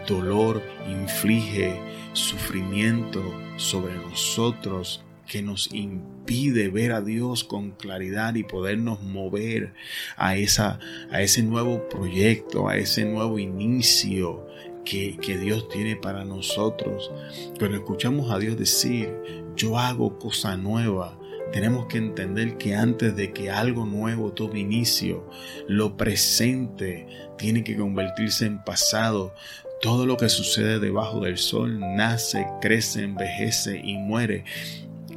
dolor, 0.08 0.64
inflige 0.88 1.80
sufrimiento 2.14 3.22
sobre 3.58 3.96
nosotros 3.96 5.05
que 5.28 5.42
nos 5.42 5.74
impide 5.74 6.70
ver 6.70 6.92
a 6.92 7.02
Dios 7.02 7.44
con 7.44 7.72
claridad 7.72 8.36
y 8.36 8.44
podernos 8.44 9.02
mover 9.02 9.74
a, 10.18 10.36
esa, 10.36 10.80
a 11.12 11.22
ese 11.22 11.44
nuevo 11.44 11.88
proyecto, 11.90 12.68
a 12.68 12.78
ese 12.78 13.06
nuevo 13.06 13.40
inicio 13.40 14.48
que, 14.84 15.18
que, 15.18 15.38
Dios 15.38 15.68
tiene 15.70 15.96
para 15.96 16.26
nosotros. 16.26 17.12
Cuando 17.58 17.78
escuchamos 17.78 18.32
a 18.32 18.38
Dios 18.38 18.58
decir, 18.58 19.12
yo 19.56 19.80
hago 19.80 20.20
cosa 20.20 20.58
nueva, 20.58 21.18
tenemos 21.52 21.86
que 21.86 21.98
entender 21.98 22.58
que 22.58 22.76
antes 22.76 23.16
de 23.16 23.32
que 23.32 23.50
algo 23.50 23.86
nuevo 23.86 24.34
tome 24.34 24.60
inicio, 24.60 25.30
lo 25.68 25.96
presente 25.96 27.08
tiene 27.38 27.64
que 27.64 27.78
convertirse 27.78 28.46
en 28.46 28.64
pasado. 28.64 29.34
Todo 29.82 30.06
lo 30.06 30.18
que 30.18 30.30
sucede 30.30 30.80
debajo 30.80 31.22
del 31.22 31.38
sol 31.38 31.80
nace, 31.80 32.46
crece, 32.62 33.04
envejece 33.04 33.80
y 33.84 33.98
muere. 33.98 34.44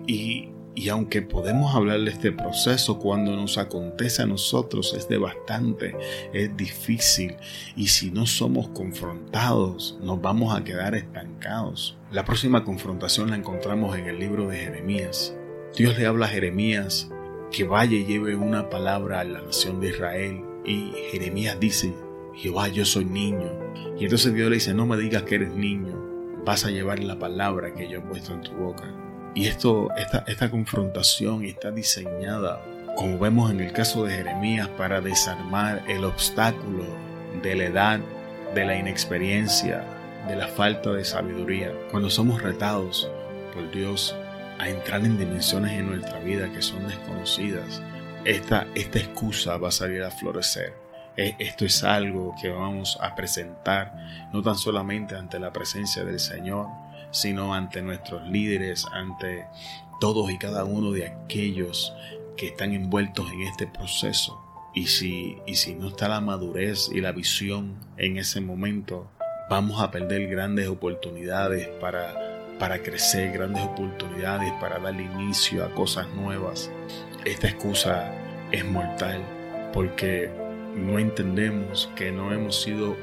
Y, 0.09 0.49
aunque 0.91 1.21
podemos 1.21 1.75
hablar 1.75 2.01
de 2.01 2.11
este 2.11 2.33
proceso, 2.33 2.99
cuando 2.99 3.37
nos 3.37 3.59
acontece 3.59 4.23
a 4.23 4.27
nosotros 4.27 4.95
es 4.97 5.07
devastante, 5.07 5.95
es 6.33 6.57
difícil 6.57 7.37
y 7.77 7.89
si 7.89 8.11
no 8.11 8.25
somos 8.25 8.69
confrontados 8.69 9.99
nos 10.01 10.23
vamos 10.23 10.57
a 10.57 10.65
quedar 10.65 10.95
estancados. 10.95 11.99
La 12.11 12.25
próxima 12.25 12.65
confrontación 12.65 13.29
la 13.29 13.37
encontramos 13.37 13.99
en 13.99 14.07
el 14.07 14.19
libro 14.19 14.49
de 14.49 14.57
Jeremías. 14.57 15.37
Dios 15.77 15.99
le 15.99 16.07
habla 16.07 16.25
a 16.25 16.31
Jeremías 16.31 17.11
que 17.53 17.65
vaya 17.65 17.97
y 17.97 18.07
lleve 18.07 18.35
una 18.35 18.71
palabra 18.71 19.21
a 19.21 19.25
la 19.25 19.43
nación 19.43 19.81
de 19.81 19.89
Israel 19.89 20.43
y 20.65 20.93
Jeremías 21.11 21.61
dice, 21.61 21.93
Jehová, 22.35 22.69
yo 22.69 22.87
soy 22.87 23.05
niño. 23.05 23.53
Y 23.99 24.05
entonces 24.05 24.33
Dios 24.33 24.49
le 24.49 24.57
dice, 24.57 24.73
no 24.73 24.87
me 24.87 24.97
digas 24.97 25.25
que 25.25 25.35
eres 25.35 25.53
niño, 25.53 25.99
vas 26.47 26.65
a 26.65 26.71
llevar 26.71 27.03
la 27.03 27.19
palabra 27.19 27.75
que 27.75 27.91
yo 27.91 27.99
he 27.99 28.03
puesto 28.03 28.33
en 28.33 28.43
tu 28.43 28.53
boca. 28.53 29.08
Y 29.35 29.47
esto, 29.47 29.89
esta, 29.97 30.25
esta 30.27 30.51
confrontación 30.51 31.45
está 31.45 31.71
diseñada, 31.71 32.61
como 32.97 33.19
vemos 33.19 33.51
en 33.51 33.61
el 33.61 33.73
caso 33.73 34.05
de 34.05 34.15
Jeremías, 34.15 34.69
para 34.69 35.01
desarmar 35.01 35.83
el 35.89 36.05
obstáculo 36.05 36.85
de 37.43 37.55
la 37.55 37.65
edad, 37.65 38.01
de 38.55 38.65
la 38.65 38.77
inexperiencia, 38.77 39.85
de 40.27 40.37
la 40.37 40.49
falta 40.49 40.93
de 40.93 41.05
sabiduría. 41.05 41.73
Cuando 41.91 42.11
somos 42.11 42.43
retados 42.43 43.11
por 43.55 43.71
Dios 43.71 44.17
a 44.59 44.69
entrar 44.69 45.05
en 45.05 45.19
dimensiones 45.19 45.73
en 45.73 45.87
nuestra 45.87 46.19
vida 46.21 46.51
que 46.53 46.63
son 46.63 46.87
desconocidas, 46.89 47.83
esta, 48.25 48.67
esta 48.75 48.99
excusa 48.99 49.57
va 49.57 49.69
a 49.69 49.73
salir 49.73 50.03
a 50.03 50.11
florecer. 50.11 50.75
E, 51.17 51.35
esto 51.39 51.65
es 51.65 51.83
algo 51.83 52.35
que 52.41 52.49
vamos 52.49 52.99
a 53.01 53.15
presentar 53.15 53.93
no 54.33 54.43
tan 54.43 54.57
solamente 54.57 55.17
ante 55.17 55.39
la 55.39 55.53
presencia 55.53 56.05
del 56.05 56.21
Señor, 56.21 56.67
sino 57.11 57.55
ante 57.55 57.83
nuestros 57.83 58.29
líderes, 58.29 58.87
ante 58.93 59.47
todos 60.01 60.31
y 60.31 60.39
cada 60.39 60.65
uno 60.65 60.93
de 60.93 61.07
aquellos 61.07 61.93
que 62.37 62.49
están 62.49 62.73
envueltos 62.73 63.31
en 63.33 63.43
este 63.43 63.67
proceso. 63.67 64.41
Y 64.75 64.87
si, 64.87 65.39
y 65.47 65.57
si 65.57 65.75
no 65.75 65.89
está 65.89 66.09
la 66.09 66.21
madurez 66.21 66.91
y 66.93 67.01
la 67.01 67.13
visión 67.13 67.77
en 67.97 68.17
ese 68.17 68.41
momento, 68.41 69.11
vamos 69.51 69.83
a 69.83 69.91
perder 69.91 70.29
grandes 70.29 70.69
oportunidades 70.69 71.67
para, 71.81 72.47
para 72.59 72.83
crecer, 72.83 73.33
grandes 73.33 73.65
oportunidades 73.65 74.53
para 74.61 74.79
dar 74.79 75.01
inicio 75.01 75.65
a 75.65 75.75
cosas 75.75 76.07
nuevas. 76.15 76.71
Esta 77.25 77.49
excusa 77.49 78.13
es 78.53 78.65
mortal 78.65 79.23
porque 79.73 80.31
no 80.77 80.99
entendemos 80.99 81.91
que 81.97 82.13
no 82.13 82.33
hemos 82.33 82.63
sido 82.63 82.97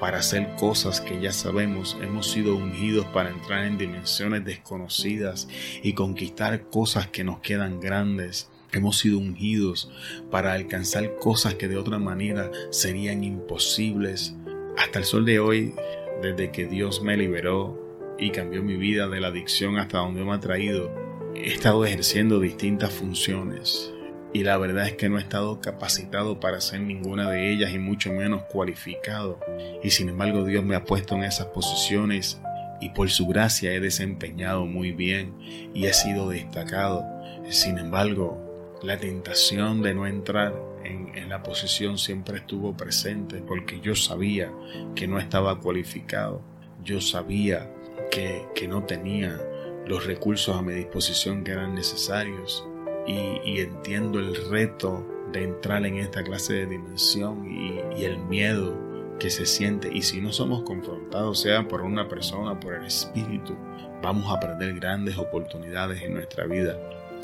para 0.00 0.18
hacer 0.18 0.54
cosas 0.56 1.00
que 1.00 1.20
ya 1.20 1.32
sabemos, 1.32 1.96
hemos 2.00 2.30
sido 2.30 2.54
ungidos 2.54 3.06
para 3.06 3.30
entrar 3.30 3.64
en 3.64 3.78
dimensiones 3.78 4.44
desconocidas 4.44 5.48
y 5.82 5.92
conquistar 5.92 6.68
cosas 6.70 7.08
que 7.08 7.24
nos 7.24 7.40
quedan 7.40 7.80
grandes. 7.80 8.50
Hemos 8.72 8.98
sido 8.98 9.18
ungidos 9.18 9.90
para 10.30 10.52
alcanzar 10.52 11.16
cosas 11.16 11.54
que 11.54 11.68
de 11.68 11.78
otra 11.78 11.98
manera 11.98 12.50
serían 12.70 13.24
imposibles. 13.24 14.34
Hasta 14.76 15.00
el 15.00 15.04
sol 15.04 15.24
de 15.24 15.40
hoy, 15.40 15.74
desde 16.22 16.50
que 16.50 16.66
Dios 16.66 17.02
me 17.02 17.16
liberó 17.16 18.16
y 18.18 18.30
cambió 18.30 18.62
mi 18.62 18.76
vida 18.76 19.08
de 19.08 19.20
la 19.20 19.28
adicción 19.28 19.78
hasta 19.78 19.98
donde 19.98 20.24
me 20.24 20.32
ha 20.32 20.40
traído, 20.40 20.90
he 21.34 21.52
estado 21.52 21.84
ejerciendo 21.84 22.40
distintas 22.40 22.92
funciones 22.92 23.92
y 24.32 24.42
la 24.42 24.58
verdad 24.58 24.86
es 24.86 24.94
que 24.94 25.08
no 25.08 25.18
he 25.18 25.22
estado 25.22 25.60
capacitado 25.60 26.38
para 26.38 26.58
hacer 26.58 26.80
ninguna 26.80 27.30
de 27.30 27.50
ellas 27.50 27.72
y 27.72 27.78
mucho 27.78 28.12
menos 28.12 28.42
cualificado. 28.44 29.40
Y 29.82 29.90
sin 29.90 30.10
embargo 30.10 30.44
Dios 30.44 30.64
me 30.64 30.76
ha 30.76 30.84
puesto 30.84 31.14
en 31.14 31.24
esas 31.24 31.46
posiciones 31.46 32.40
y 32.80 32.90
por 32.90 33.10
su 33.10 33.26
gracia 33.26 33.72
he 33.72 33.80
desempeñado 33.80 34.66
muy 34.66 34.92
bien 34.92 35.34
y 35.74 35.86
he 35.86 35.92
sido 35.94 36.28
destacado. 36.28 37.04
Sin 37.48 37.78
embargo, 37.78 38.76
la 38.82 38.98
tentación 38.98 39.82
de 39.82 39.94
no 39.94 40.06
entrar 40.06 40.54
en, 40.84 41.08
la 41.28 41.42
posición 41.42 41.98
siempre 41.98 42.38
estuvo 42.38 42.74
presente 42.74 43.42
porque 43.46 43.80
yo 43.80 43.94
sabía 43.94 44.50
que 44.94 45.06
no 45.06 45.18
estaba 45.18 45.58
cualificado. 45.60 46.42
Yo 46.84 47.00
sabía 47.00 47.70
que, 48.10 48.46
que 48.54 48.68
no 48.68 48.84
tenía 48.84 49.38
los 49.86 50.06
recursos 50.06 50.56
a 50.56 50.62
mi 50.62 50.72
disposición 50.74 51.44
que 51.44 51.52
eran 51.52 51.74
necesarios 51.74 52.67
y, 53.08 53.60
entiendo 53.60 54.18
el 54.18 54.34
reto 54.50 55.04
de 55.32 55.44
entrar 55.44 55.84
en 55.86 55.96
esta 55.96 56.22
clase 56.22 56.54
de 56.54 56.66
dimensión 56.66 57.46
y, 57.50 58.04
el 58.04 58.18
miedo 58.18 58.76
que 59.18 59.30
se 59.30 59.46
siente. 59.46 59.90
Y 59.92 60.02
si 60.02 60.20
no 60.20 60.32
somos 60.32 60.62
confrontados, 60.62 61.40
sea 61.40 61.66
por 61.66 61.82
una 61.82 62.08
persona, 62.08 62.58
por 62.60 62.74
el 62.74 62.84
espíritu, 62.84 63.56
vamos 64.02 64.32
a 64.32 64.38
perder 64.38 64.74
grandes 64.78 65.18
oportunidades 65.18 66.02
en 66.02 66.14
nuestra 66.14 66.46
vida. 66.46 66.78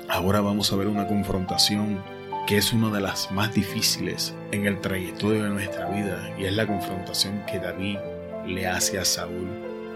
Ahora 0.09 0.41
vamos 0.41 0.73
a 0.73 0.77
ver 0.77 0.89
una 0.89 1.07
confrontación 1.07 2.03
que 2.47 2.59
es 2.59 2.73
una 2.73 2.91
de 2.91 3.01
las 3.01 3.31
más 3.31 3.55
difíciles 3.55 4.35
en 4.51 4.67
el 4.67 4.81
trayectorio 4.81 5.45
de 5.45 5.51
nuestra 5.51 5.89
vida 5.89 6.35
y 6.39 6.45
es 6.45 6.53
la 6.55 6.67
confrontación 6.67 7.43
que 7.47 7.59
David 7.59 7.99
le 8.47 8.67
hace 8.67 8.99
a 8.99 9.05
Saúl. 9.05 9.49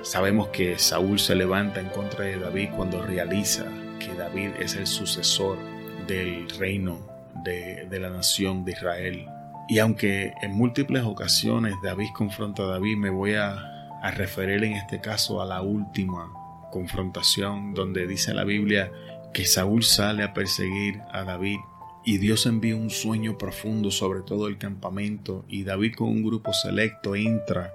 Sabemos 0.03 0.49
que 0.49 0.79
Saúl 0.79 1.19
se 1.19 1.35
levanta 1.35 1.81
en 1.81 1.89
contra 1.89 2.25
de 2.25 2.39
David 2.39 2.71
cuando 2.75 3.03
realiza 3.03 3.67
que 3.99 4.15
David 4.15 4.51
es 4.61 4.77
el 4.77 4.87
sucesor 4.87 5.59
del 6.09 6.49
reino 6.59 7.07
de, 7.45 7.87
la 8.01 8.11
nación 8.11 8.65
de 8.65 8.73
Israel. 8.73 9.27
Y 9.69 9.79
aunque 9.79 10.33
en 10.43 10.53
múltiples 10.55 11.05
ocasiones 11.05 11.75
David 11.83 12.09
confronta 12.15 12.63
a 12.65 12.67
David, 12.67 12.97
me 12.97 13.11
voy 13.11 13.35
a, 13.35 13.75
referir 14.15 14.63
en 14.63 14.75
este 14.75 15.01
caso 15.01 15.43
a 15.43 15.45
la 15.45 15.61
última 15.61 16.33
confrontación 16.71 17.75
donde 17.75 18.07
dice 18.07 18.33
la 18.33 18.45
Biblia 18.45 18.93
que 19.35 19.45
Saúl 19.45 19.83
sale 19.83 20.23
a 20.23 20.33
perseguir 20.33 21.01
a 21.11 21.25
David 21.25 21.59
y 22.05 22.19
Dios 22.19 22.47
envía 22.47 22.77
un 22.77 22.91
sueño 22.91 23.37
profundo 23.37 23.91
sobre 23.91 24.21
todo 24.21 24.47
el 24.47 24.57
campamento 24.57 25.45
y 25.49 25.65
David 25.65 25.97
con 25.97 26.11
un 26.11 26.23
grupo 26.23 26.53
selecto 26.53 27.17
entra 27.17 27.75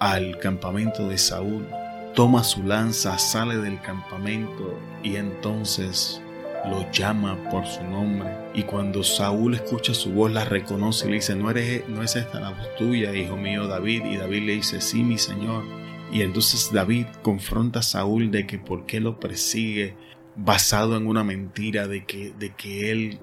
al 0.00 0.38
campamento 0.38 1.08
de 1.08 1.18
Saúl, 1.18 1.66
toma 2.14 2.42
su 2.42 2.62
lanza, 2.62 3.18
sale 3.18 3.58
del 3.58 3.78
campamento 3.82 4.78
y 5.02 5.16
entonces 5.16 6.22
lo 6.68 6.90
llama 6.92 7.38
por 7.50 7.66
su 7.66 7.82
nombre. 7.84 8.30
Y 8.54 8.62
cuando 8.62 9.02
Saúl 9.02 9.54
escucha 9.54 9.94
su 9.94 10.12
voz, 10.12 10.32
la 10.32 10.44
reconoce 10.44 11.06
y 11.06 11.10
le 11.10 11.16
dice, 11.16 11.36
¿no, 11.36 11.50
eres, 11.50 11.88
no 11.88 12.02
es 12.02 12.16
esta 12.16 12.40
la 12.40 12.50
voz 12.50 12.74
tuya, 12.76 13.14
hijo 13.14 13.36
mío 13.36 13.66
David? 13.66 14.04
Y 14.06 14.16
David 14.16 14.42
le 14.42 14.52
dice, 14.54 14.80
sí, 14.80 15.02
mi 15.02 15.18
señor. 15.18 15.64
Y 16.12 16.22
entonces 16.22 16.70
David 16.72 17.06
confronta 17.22 17.80
a 17.80 17.82
Saúl 17.82 18.30
de 18.30 18.46
que 18.46 18.58
por 18.58 18.86
qué 18.86 19.00
lo 19.00 19.18
persigue 19.18 19.94
basado 20.36 20.96
en 20.96 21.06
una 21.06 21.24
mentira 21.24 21.86
de 21.86 22.04
que, 22.04 22.32
de 22.38 22.54
que 22.54 22.90
él 22.90 23.18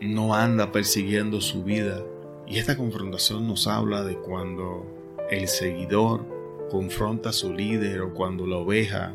no 0.00 0.34
anda 0.34 0.72
persiguiendo 0.72 1.40
su 1.40 1.64
vida. 1.64 2.02
Y 2.46 2.58
esta 2.58 2.76
confrontación 2.76 3.46
nos 3.46 3.66
habla 3.66 4.02
de 4.02 4.16
cuando 4.16 4.86
el 5.30 5.48
seguidor 5.48 6.26
confronta 6.70 7.30
a 7.30 7.32
su 7.32 7.52
líder 7.52 8.02
o 8.02 8.14
cuando 8.14 8.46
la 8.46 8.56
oveja 8.56 9.14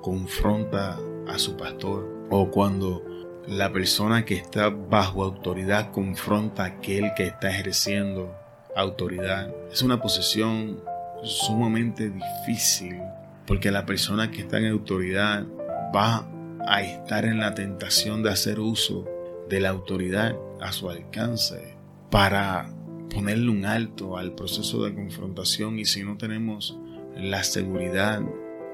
confronta 0.00 0.98
a 1.28 1.38
su 1.38 1.56
pastor 1.56 2.26
o 2.30 2.50
cuando 2.50 3.04
la 3.46 3.72
persona 3.72 4.24
que 4.24 4.34
está 4.34 4.68
bajo 4.68 5.24
autoridad 5.24 5.90
confronta 5.90 6.64
a 6.64 6.66
aquel 6.66 7.12
que 7.16 7.26
está 7.26 7.50
ejerciendo 7.50 8.34
autoridad. 8.76 9.52
Es 9.72 9.82
una 9.82 10.00
posición 10.00 10.82
sumamente 11.22 12.10
difícil 12.10 12.96
porque 13.46 13.70
la 13.70 13.86
persona 13.86 14.30
que 14.30 14.42
está 14.42 14.58
en 14.58 14.66
autoridad 14.66 15.44
va 15.94 16.28
a 16.66 16.82
estar 16.82 17.24
en 17.24 17.38
la 17.38 17.54
tentación 17.54 18.22
de 18.22 18.30
hacer 18.30 18.60
uso 18.60 19.08
de 19.48 19.60
la 19.60 19.70
autoridad 19.70 20.36
a 20.60 20.72
su 20.72 20.88
alcance 20.88 21.76
para 22.10 22.72
ponerle 23.12 23.50
un 23.50 23.64
alto 23.64 24.16
al 24.16 24.34
proceso 24.34 24.84
de 24.84 24.94
confrontación 24.94 25.78
y 25.78 25.84
si 25.84 26.04
no 26.04 26.16
tenemos 26.16 26.78
la 27.16 27.42
seguridad 27.42 28.22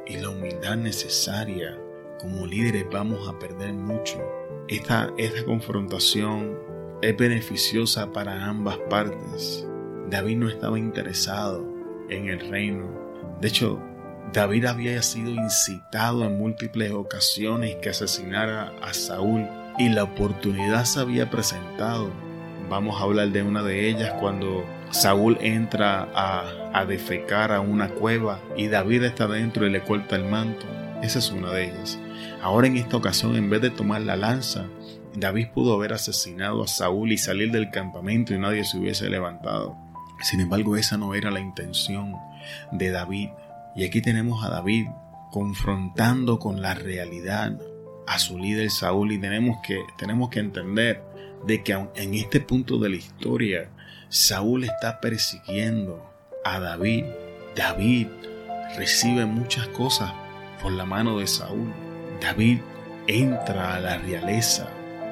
y 0.07 0.18
la 0.18 0.31
humildad 0.31 0.76
necesaria 0.76 1.79
como 2.20 2.46
líderes 2.46 2.87
vamos 2.90 3.29
a 3.29 3.38
perder 3.38 3.72
mucho. 3.72 4.22
Esta, 4.68 5.12
esta 5.16 5.44
confrontación 5.44 6.59
es 7.02 7.16
beneficiosa 7.16 8.12
para 8.12 8.46
ambas 8.46 8.79
partes. 8.90 9.66
David 10.11 10.37
no 10.37 10.48
estaba 10.48 10.79
interesado 10.79 11.66
en 12.09 12.29
el 12.29 12.40
reino. 12.48 12.88
De 13.40 13.48
hecho, 13.48 13.81
David 14.33 14.66
había 14.66 15.02
sido 15.02 15.31
incitado 15.31 16.24
en 16.24 16.38
múltiples 16.38 16.92
ocasiones 16.92 17.76
que 17.76 17.90
asesinara 17.90 18.72
a 18.83 18.92
Saúl 18.92 19.46
y 19.79 19.88
la 19.88 20.05
oportunidad 20.05 20.85
se 20.85 21.00
había 21.00 21.31
presentado. 21.31 22.11
Vamos 22.68 23.00
a 23.00 23.05
hablar 23.05 23.29
de 23.29 23.42
una 23.42 23.62
de 23.62 23.88
ellas 23.88 24.12
cuando 24.20 24.64
Saúl 24.90 25.38
entra 25.40 26.09
a, 26.14 26.85
defecar 26.87 27.52
a 27.52 27.61
una 27.61 27.88
cueva 27.88 28.40
y 28.57 28.68
David 28.68 29.05
está 29.05 29.26
dentro 29.26 29.66
y 29.66 29.70
le 29.70 29.83
corta 29.83 30.16
el 30.16 30.24
manto. 30.24 30.66
Esa 31.02 31.18
es 31.18 31.31
una 31.31 31.50
de 31.52 31.64
ellas. 31.64 31.98
Ahora 32.42 32.66
en 32.66 32.76
esta 32.76 32.96
ocasión, 32.96 33.37
en 33.37 33.50
vez 33.50 33.61
de 33.61 33.70
tomar 33.70 34.02
la 34.02 34.16
lanza, 34.16 34.66
David 35.14 35.48
pudo 35.55 35.74
haber 35.74 35.92
asesinado 35.92 36.62
a 36.62 36.68
Saúl 36.68 37.12
y 37.12 37.18
salir 37.18 37.50
del 37.50 37.70
campamento 37.70 38.35
y 38.35 38.38
nadie 38.38 38.64
se 38.64 38.79
hubiese 38.79 39.09
levantado. 39.09 39.76
Sin 40.22 40.40
embargo, 40.40 40.76
esa 40.76 40.96
no 40.96 41.14
era 41.14 41.31
la 41.31 41.40
intención 41.40 42.14
de 42.72 42.90
David. 42.90 43.31
Y 43.74 43.85
aquí 43.85 44.00
tenemos 44.00 44.44
a 44.44 44.50
David 44.50 44.87
confrontando 45.31 46.38
con 46.38 46.62
la 46.62 46.74
realidad 46.74 47.59
a 48.07 48.18
su 48.18 48.38
líder 48.38 48.70
Saúl 48.70 49.12
y 49.12 49.18
tenemos 49.18 49.59
que, 49.66 49.83
tenemos 49.98 50.31
que 50.31 50.40
entender 50.40 51.02
de 51.46 51.62
que 51.62 51.72
en 51.72 52.14
este 52.14 52.40
punto 52.40 52.79
de 52.79 52.90
la 52.90 52.96
historia 52.96 53.68
Saúl 54.09 54.64
está 54.64 55.00
persiguiendo 55.00 56.09
a 56.44 56.61
David. 56.61 57.05
David 57.55 58.09
recibe 58.76 59.26
muchas 59.26 59.66
cosas 59.68 60.12
por 60.62 60.72
la 60.72 60.85
mano 60.85 61.18
de 61.18 61.26
Saúl. 61.26 61.72
David 62.20 62.61
entra 63.07 63.74
a 63.74 63.81
la 63.81 63.98
realeza 63.98 64.68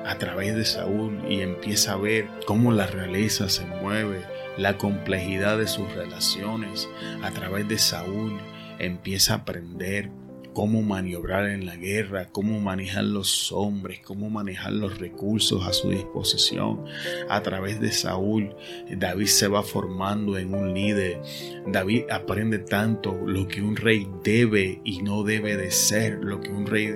a 0.07 0.19
través 0.19 0.55
de 0.55 0.65
Saúl 0.65 1.23
y 1.29 1.41
empieza 1.41 1.93
a 1.93 1.97
ver 1.97 2.29
cómo 2.47 2.73
la 2.73 2.87
realeza 2.87 3.49
se 3.49 3.65
mueve, 3.65 4.23
la 4.59 4.77
complejidad 4.77 5.59
de 5.59 5.67
sus 5.67 5.91
relaciones 5.95 6.89
a 7.23 7.31
través 7.31 7.69
de 7.69 7.79
Saúl, 7.79 8.39
empieza 8.79 9.33
a 9.33 9.37
aprender 9.39 10.11
cómo 10.55 10.83
maniobrar 10.83 11.51
en 11.51 11.67
la 11.67 11.77
guerra, 11.77 12.29
cómo 12.31 12.61
manejar 12.61 13.05
los 13.05 13.53
hombres, 13.53 14.01
cómo 14.01 14.31
manejar 14.31 14.73
los 14.73 14.99
recursos 14.99 15.67
a 15.67 15.73
su 15.73 15.91
disposición. 15.91 16.85
A 17.29 17.43
través 17.43 17.81
de 17.81 17.93
Saúl, 17.93 18.55
David 18.89 19.27
se 19.27 19.49
va 19.49 19.63
formando 19.63 20.39
en 20.39 20.55
un 20.55 20.73
líder. 20.73 21.21
David 21.67 22.05
aprende 22.11 22.61
tanto 22.61 23.15
lo 23.27 23.47
que 23.49 23.61
un 23.61 23.77
rey 23.77 24.09
debe 24.23 24.81
y 24.85 25.03
no 25.03 25.25
debe 25.25 25.57
de 25.57 25.71
ser, 25.71 26.21
lo 26.23 26.41
que 26.41 26.51
un 26.51 26.67
rey 26.67 26.95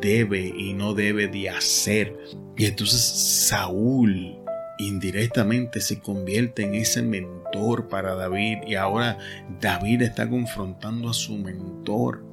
debe 0.00 0.52
y 0.56 0.74
no 0.74 0.94
debe 0.94 1.26
de 1.26 1.48
hacer. 1.48 2.16
Y 2.56 2.66
entonces 2.66 3.00
Saúl 3.00 4.36
indirectamente 4.78 5.80
se 5.80 6.00
convierte 6.00 6.62
en 6.62 6.74
ese 6.74 7.02
mentor 7.02 7.88
para 7.88 8.14
David 8.14 8.58
y 8.66 8.74
ahora 8.74 9.18
David 9.60 10.02
está 10.02 10.28
confrontando 10.28 11.10
a 11.10 11.14
su 11.14 11.36
mentor 11.36 12.29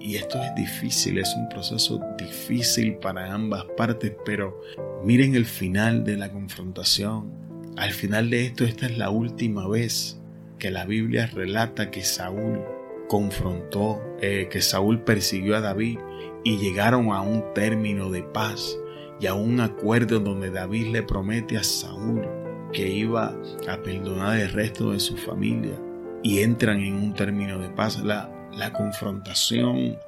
y, 0.00 0.16
esto 0.16 0.40
es 0.42 0.54
difícil, 0.54 1.18
es 1.18 1.34
un 1.36 1.48
proceso 1.48 2.00
difícil 2.18 2.96
para 2.96 3.32
ambas 3.32 3.64
partes, 3.76 4.12
pero 4.24 4.60
miren 5.04 5.34
el 5.34 5.46
final 5.46 6.04
de 6.04 6.16
la 6.16 6.30
confrontación. 6.30 7.32
Al 7.76 7.92
final 7.92 8.30
de 8.30 8.46
esto, 8.46 8.64
esta 8.64 8.86
es 8.86 8.98
la 8.98 9.10
última 9.10 9.68
vez 9.68 10.20
que 10.58 10.70
la 10.70 10.84
Biblia 10.84 11.26
relata 11.32 11.90
que 11.90 12.02
Saúl 12.02 12.60
confrontó, 13.08 14.02
eh, 14.20 14.48
que 14.50 14.60
Saúl 14.60 15.02
persiguió 15.02 15.56
a 15.56 15.60
David 15.60 15.98
y 16.44 16.58
llegaron 16.58 17.12
a 17.12 17.22
un 17.22 17.44
término 17.54 18.10
de 18.10 18.22
paz 18.22 18.76
y 19.20 19.26
a 19.26 19.34
un 19.34 19.60
acuerdo 19.60 20.20
donde 20.20 20.50
David 20.50 20.88
le 20.88 21.02
promete 21.02 21.56
a 21.56 21.62
Saúl 21.62 22.26
que 22.72 22.88
iba 22.88 23.34
a 23.68 23.82
perdonar 23.82 24.38
el 24.38 24.52
resto 24.52 24.92
de 24.92 25.00
su 25.00 25.16
familia 25.16 25.80
y 26.22 26.40
entran 26.40 26.80
en 26.80 26.94
un 26.94 27.14
término 27.14 27.58
de 27.58 27.70
paz. 27.70 28.00
La, 28.00 28.30
la 28.58 28.72
confrontación 28.72 29.98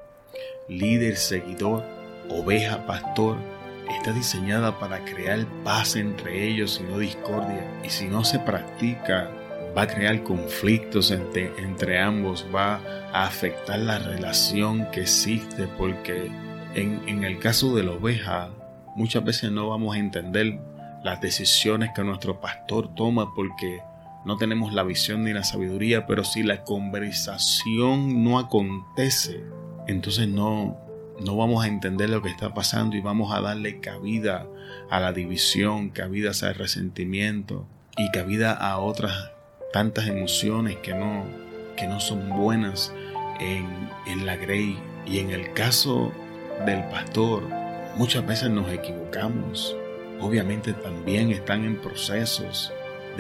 líder, 0.69 1.17
seguidor, 1.17 1.85
oveja, 2.29 2.85
pastor, 2.87 3.37
está 3.89 4.13
diseñada 4.13 4.79
para 4.79 5.05
crear 5.05 5.45
paz 5.65 5.97
entre 5.97 6.49
ellos 6.49 6.81
y 6.81 6.91
no 6.91 6.99
discordia. 6.99 7.65
Y 7.85 7.91
si 7.91 8.07
no 8.07 8.25
se 8.25 8.39
practica, 8.39 9.31
va 9.77 9.83
a 9.83 9.87
crear 9.87 10.23
conflictos 10.23 11.11
entre, 11.11 11.53
entre 11.59 12.01
ambos, 12.01 12.47
va 12.55 12.81
a 13.13 13.25
afectar 13.25 13.79
la 13.79 13.99
relación 13.99 14.91
que 14.91 15.03
existe, 15.03 15.67
porque 15.79 16.31
en, 16.75 17.03
en 17.09 17.25
el 17.25 17.39
caso 17.39 17.75
de 17.75 17.85
la 17.85 17.93
oveja, 17.93 18.51
muchas 18.95 19.25
veces 19.25 19.51
no 19.51 19.69
vamos 19.69 19.97
a 19.97 19.99
entender 19.99 20.61
las 21.03 21.21
decisiones 21.21 21.91
que 21.95 22.05
nuestro 22.05 22.41
pastor 22.41 22.95
toma 22.95 23.35
porque 23.35 23.81
no 24.25 24.37
tenemos 24.37 24.73
la 24.73 24.83
visión 24.83 25.25
ni 25.25 25.33
la 25.33 25.45
sabiduría, 25.45 26.07
pero 26.07 26.25
si 26.25 26.43
la 26.43 26.63
conversación 26.65 28.23
no 28.23 28.39
acontece, 28.39 29.43
entonces 29.87 30.29
no, 30.29 30.77
no 31.25 31.37
vamos 31.37 31.65
a 31.65 31.69
entender 31.69 32.11
lo 32.11 32.21
que 32.21 32.29
está 32.29 32.53
pasando 32.53 32.97
y 32.97 33.01
vamos 33.01 33.35
a 33.35 33.41
darle 33.41 33.81
cabida 33.81 34.47
a 34.91 35.01
la 35.01 35.13
división, 35.13 35.91
cabida 35.91 36.33
al 36.43 36.55
resentimiento 36.55 37.67
y 37.97 38.11
cabida 38.11 38.53
a 38.53 38.79
otras 38.79 39.31
tantas 39.73 40.07
emociones 40.07 40.77
que 40.77 40.95
no, 40.95 41.25
que 41.77 41.87
no 41.87 41.99
son 42.01 42.29
buenas 42.29 42.93
en, 43.41 43.67
en 44.07 44.27
la 44.27 44.37
grey. 44.37 44.79
Y 45.07 45.19
en 45.19 45.31
el 45.31 45.55
caso 45.55 46.13
del 46.67 46.85
pastor, 46.85 47.49
muchas 47.97 48.27
veces 48.27 48.51
nos 48.51 48.71
equivocamos. 48.71 49.75
Obviamente 50.21 50.75
también 50.75 51.31
están 51.31 51.65
en 51.65 51.77
procesos 51.77 52.71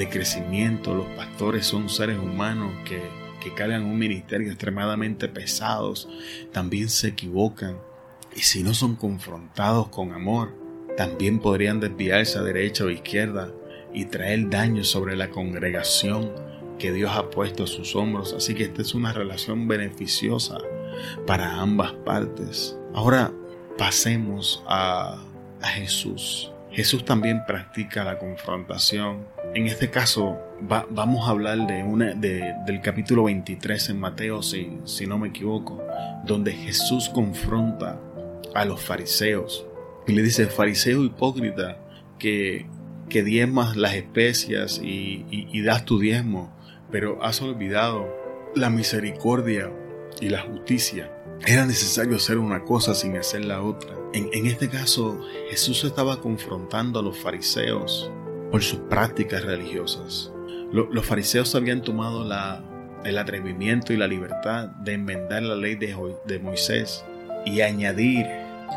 de 0.00 0.08
crecimiento. 0.08 0.94
Los 0.94 1.06
pastores 1.08 1.66
son 1.66 1.90
seres 1.90 2.18
humanos 2.18 2.72
que, 2.86 3.02
que 3.42 3.52
cargan 3.52 3.84
un 3.84 3.98
ministerio 3.98 4.48
extremadamente 4.48 5.28
pesados. 5.28 6.08
También 6.52 6.88
se 6.88 7.08
equivocan. 7.08 7.76
Y 8.34 8.40
si 8.40 8.62
no 8.62 8.72
son 8.72 8.96
confrontados 8.96 9.88
con 9.88 10.12
amor, 10.12 10.54
también 10.96 11.38
podrían 11.38 11.80
desviarse 11.80 12.38
a 12.38 12.42
derecha 12.42 12.84
o 12.84 12.90
izquierda 12.90 13.52
y 13.92 14.06
traer 14.06 14.48
daño 14.48 14.84
sobre 14.84 15.16
la 15.16 15.28
congregación 15.28 16.32
que 16.78 16.92
Dios 16.92 17.12
ha 17.14 17.28
puesto 17.28 17.64
a 17.64 17.66
sus 17.66 17.94
hombros. 17.94 18.32
Así 18.32 18.54
que 18.54 18.64
esta 18.64 18.80
es 18.80 18.94
una 18.94 19.12
relación 19.12 19.68
beneficiosa 19.68 20.56
para 21.26 21.60
ambas 21.60 21.92
partes. 22.06 22.78
Ahora 22.94 23.32
pasemos 23.76 24.64
a, 24.66 25.22
a 25.60 25.68
Jesús. 25.68 26.50
Jesús 26.72 27.04
también 27.04 27.44
practica 27.46 28.04
la 28.04 28.18
confrontación. 28.18 29.26
En 29.54 29.66
este 29.66 29.90
caso, 29.90 30.38
vamos 30.90 31.26
a 31.26 31.30
hablar 31.30 31.66
de 31.66 31.82
una, 31.82 32.14
del 32.14 32.80
capítulo 32.82 33.24
23 33.24 33.90
en 33.90 33.98
Mateo, 33.98 34.42
si, 34.42 34.78
si 34.84 35.06
no 35.06 35.18
me 35.18 35.28
equivoco, 35.28 35.82
donde 36.24 36.52
Jesús 36.52 37.08
confronta 37.08 38.00
a 38.54 38.64
los 38.64 38.80
fariseos 38.80 39.66
y 40.06 40.12
le 40.12 40.22
dice, 40.22 40.46
fariseo 40.46 41.04
hipócrita, 41.04 41.78
que, 42.18 42.66
que 43.08 43.22
diezmas 43.22 43.76
las 43.76 43.94
especias 43.94 44.80
y, 44.82 45.26
y 45.30 45.62
das 45.62 45.84
tu 45.84 45.98
diezmo, 45.98 46.52
pero 46.90 47.22
has 47.22 47.42
olvidado 47.42 48.08
la 48.54 48.70
misericordia 48.70 49.70
y 50.20 50.28
la 50.28 50.42
justicia. 50.42 51.10
Era 51.46 51.64
necesario 51.66 52.16
hacer 52.16 52.38
una 52.38 52.64
cosa 52.64 52.94
sin 52.94 53.16
hacer 53.16 53.44
la 53.44 53.62
otra. 53.62 53.96
En, 54.12 54.46
este 54.46 54.68
caso, 54.68 55.20
Jesús 55.50 55.84
estaba 55.84 56.20
confrontando 56.20 56.98
a 56.98 57.02
los 57.02 57.18
fariseos 57.18 58.10
por 58.50 58.62
sus 58.62 58.80
prácticas 58.80 59.44
religiosas. 59.44 60.32
los 60.72 61.06
fariseos 61.06 61.54
habían 61.54 61.82
tomado 61.82 62.24
el 63.04 63.18
atrevimiento 63.18 63.92
y 63.92 63.96
la 63.96 64.06
libertad 64.06 64.68
de 64.68 64.94
enmendar 64.94 65.42
la 65.42 65.56
ley 65.56 65.74
de, 65.74 65.96
de 66.26 66.38
Moisés 66.38 67.04
y 67.44 67.60
añadir 67.60 68.26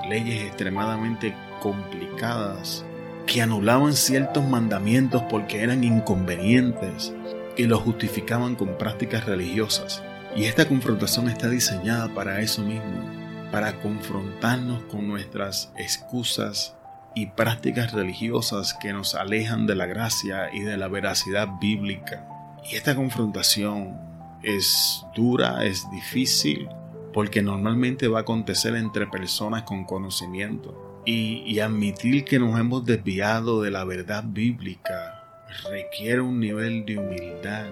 leyes 0.09 0.43
extremadamente 0.43 1.35
complicadas 1.61 2.85
que 3.25 3.41
anulaban 3.41 3.93
ciertos 3.93 4.43
mandamientos 4.47 5.23
porque 5.29 5.61
eran 5.61 5.83
inconvenientes 5.83 7.13
y 7.55 7.63
los 7.63 7.81
justificaban 7.81 8.55
con 8.55 8.77
prácticas 8.77 9.25
religiosas. 9.25 10.03
Y 10.35 10.45
esta 10.45 10.67
confrontación 10.67 11.29
está 11.29 11.47
diseñada 11.47 12.13
para 12.13 12.41
eso 12.41 12.63
mismo, 12.63 13.05
para 13.51 13.79
confrontarnos 13.81 14.83
con 14.85 15.07
nuestras 15.07 15.71
excusas 15.77 16.75
y 17.15 17.27
prácticas 17.27 17.93
religiosas 17.93 18.73
que 18.73 18.93
nos 18.93 19.15
alejan 19.15 19.67
de 19.67 19.75
la 19.75 19.85
gracia 19.85 20.53
y 20.53 20.61
de 20.61 20.77
la 20.77 20.87
veracidad 20.87 21.47
bíblica. 21.59 22.27
Y 22.69 22.75
esta 22.75 22.95
confrontación 22.95 23.97
es 24.41 25.03
dura, 25.15 25.65
es 25.65 25.89
difícil, 25.91 26.67
porque 27.13 27.41
normalmente 27.41 28.07
va 28.07 28.19
a 28.19 28.21
acontecer 28.21 28.75
entre 28.75 29.07
personas 29.07 29.63
con 29.63 29.85
conocimiento. 29.85 31.01
Y, 31.05 31.43
y, 31.45 31.59
admitir 31.59 32.23
que 32.23 32.39
nos 32.39 32.57
hemos 32.57 32.85
desviado 32.85 33.61
de 33.61 33.71
la 33.71 33.83
verdad 33.83 34.23
bíblica 34.25 35.21
requiere 35.69 36.21
un 36.21 36.39
nivel 36.39 36.85
de 36.85 36.97
humildad 36.97 37.65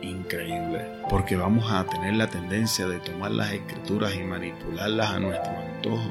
increíble, 0.00 0.86
porque 1.10 1.36
vamos 1.36 1.70
a 1.70 1.84
tener 1.84 2.14
la 2.14 2.28
tendencia 2.28 2.86
de 2.86 2.98
tomar 3.00 3.32
las 3.32 3.52
escrituras 3.52 4.14
y 4.14 4.20
manipularlas 4.20 5.10
a 5.10 5.20
nuestro 5.20 5.52
antojo, 5.58 6.10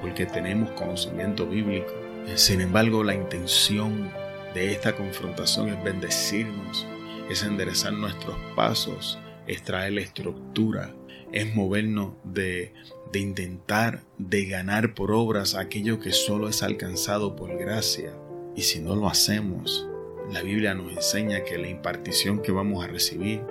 porque 0.00 0.26
tenemos 0.26 0.70
conocimiento 0.72 1.46
bíblico. 1.46 2.07
Sin 2.36 2.60
embargo, 2.60 3.02
la 3.02 3.14
intención 3.14 4.10
de 4.54 4.72
esta 4.72 4.94
confrontación 4.94 5.70
es 5.70 5.82
bendecirnos, 5.82 6.86
es 7.28 7.42
enderezar 7.42 7.92
nuestros 7.92 8.36
pasos, 8.54 9.18
es 9.46 9.62
traer 9.62 9.98
estructura, 9.98 10.94
es 11.32 11.54
movernos 11.54 12.12
de, 12.24 12.72
de 13.12 13.18
intentar 13.18 14.02
de 14.18 14.46
ganar 14.46 14.94
por 14.94 15.10
obras 15.10 15.54
aquello 15.54 16.00
que 16.00 16.12
solo 16.12 16.48
es 16.48 16.62
alcanzado 16.62 17.34
por 17.34 17.56
gracia. 17.58 18.12
Y 18.54 18.62
si 18.62 18.80
no 18.80 18.94
lo 18.94 19.08
hacemos, 19.08 19.86
la 20.32 20.42
Biblia 20.42 20.74
nos 20.74 20.92
enseña 20.92 21.44
que 21.44 21.58
la 21.58 21.68
impartición 21.68 22.40
que 22.40 22.52
vamos 22.52 22.84
a 22.84 22.88
recibir 22.88 23.42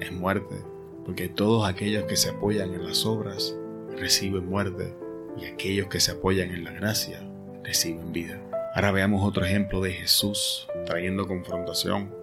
es 0.00 0.12
muerte, 0.12 0.56
porque 1.04 1.28
todos 1.28 1.68
aquellos 1.68 2.04
que 2.04 2.16
se 2.16 2.30
apoyan 2.30 2.74
en 2.74 2.84
las 2.84 3.06
obras 3.06 3.56
reciben 3.96 4.46
muerte 4.46 4.94
y 5.40 5.46
aquellos 5.46 5.88
que 5.88 6.00
se 6.00 6.12
apoyan 6.12 6.50
en 6.50 6.64
la 6.64 6.72
gracia 6.72 7.26
reciben 7.66 8.12
vida. 8.12 8.40
Ahora 8.74 8.92
veamos 8.92 9.26
otro 9.26 9.44
ejemplo 9.44 9.80
de 9.80 9.92
Jesús 9.92 10.68
trayendo 10.86 11.26
confrontación. 11.26 12.14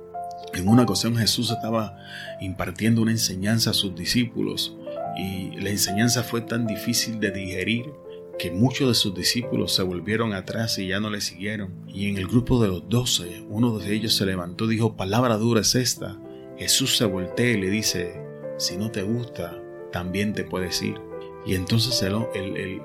En 0.54 0.68
una 0.68 0.84
ocasión 0.84 1.16
Jesús 1.16 1.52
estaba 1.52 1.98
impartiendo 2.40 3.02
una 3.02 3.12
enseñanza 3.12 3.72
a 3.72 3.74
sus 3.74 3.96
discípulos 3.96 4.76
y 5.18 5.52
la 5.60 5.70
enseñanza 5.70 6.24
fue 6.24 6.42
tan 6.42 6.66
difícil 6.66 7.20
de 7.20 7.32
digerir 7.32 7.92
que 8.40 8.52
muchos 8.52 8.88
de 8.88 8.94
sus 8.96 9.14
discípulos 9.14 9.74
se 9.74 9.84
volvieron 9.84 10.34
atrás 10.34 10.78
y 10.80 10.88
ya 10.88 11.00
no 11.00 11.10
le 11.10 11.22
siguieron. 11.22 11.72
Y 11.88 12.10
en 12.10 12.18
el 12.18 12.28
grupo 12.28 12.62
de 12.62 12.68
los 12.68 12.90
doce, 12.90 13.44
uno 13.50 13.78
de 13.78 13.94
ellos 13.94 14.16
se 14.16 14.26
levantó 14.26 14.66
y 14.66 14.76
dijo, 14.76 14.96
palabra 14.96 15.38
dura 15.38 15.62
es 15.62 15.76
esta. 15.76 16.18
Jesús 16.58 16.98
se 16.98 17.06
voltea 17.06 17.52
y 17.52 17.62
le 17.62 17.70
dice, 17.70 18.16
si 18.58 18.78
no 18.78 18.92
te 18.92 19.04
gusta, 19.04 19.62
también 19.92 20.34
te 20.34 20.44
puedes 20.44 20.82
ir. 20.82 21.00
Y 21.46 21.56
entonces 21.56 22.02
el, 22.02 22.82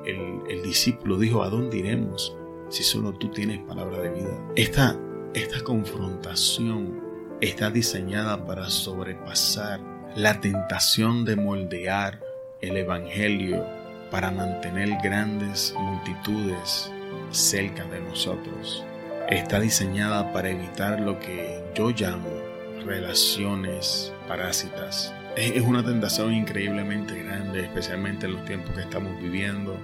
el, 0.49 0.63
discípulo 0.63 1.19
dijo, 1.19 1.43
¿a 1.43 1.49
dónde 1.49 1.79
iremos 1.79 2.37
si 2.69 2.83
solo 2.83 3.13
tú 3.13 3.29
tienes 3.29 3.59
palabra 3.61 4.01
de 4.01 4.11
vida? 4.11 4.39
Esta, 4.57 4.97
esta 5.35 5.63
confrontación 5.63 7.01
está 7.41 7.71
diseñada 7.71 8.47
para 8.47 8.69
sobrepasar 8.71 9.81
la 10.17 10.41
tentación 10.41 11.25
de 11.25 11.37
moldear 11.37 12.21
el 12.61 12.77
Evangelio 12.77 13.65
para 14.11 14.31
mantener 14.31 14.91
grandes 15.03 15.75
multitudes 15.79 16.91
cerca 17.31 17.85
de 17.85 18.01
nosotros. 18.01 18.85
Está 19.29 19.61
diseñada 19.61 20.33
para 20.33 20.51
evitar 20.51 21.01
lo 21.01 21.21
que 21.21 21.63
yo 21.75 21.91
llamo 21.91 22.49
relaciones 22.85 24.13
parásitas. 24.27 25.13
Es 25.37 25.63
una 25.63 25.85
tentación 25.85 26.33
increíblemente 26.35 27.23
grande, 27.23 27.65
especialmente 27.65 28.27
en 28.27 28.33
los 28.33 28.45
tiempos 28.45 28.75
que 28.75 28.81
estamos 28.81 29.21
viviendo, 29.21 29.79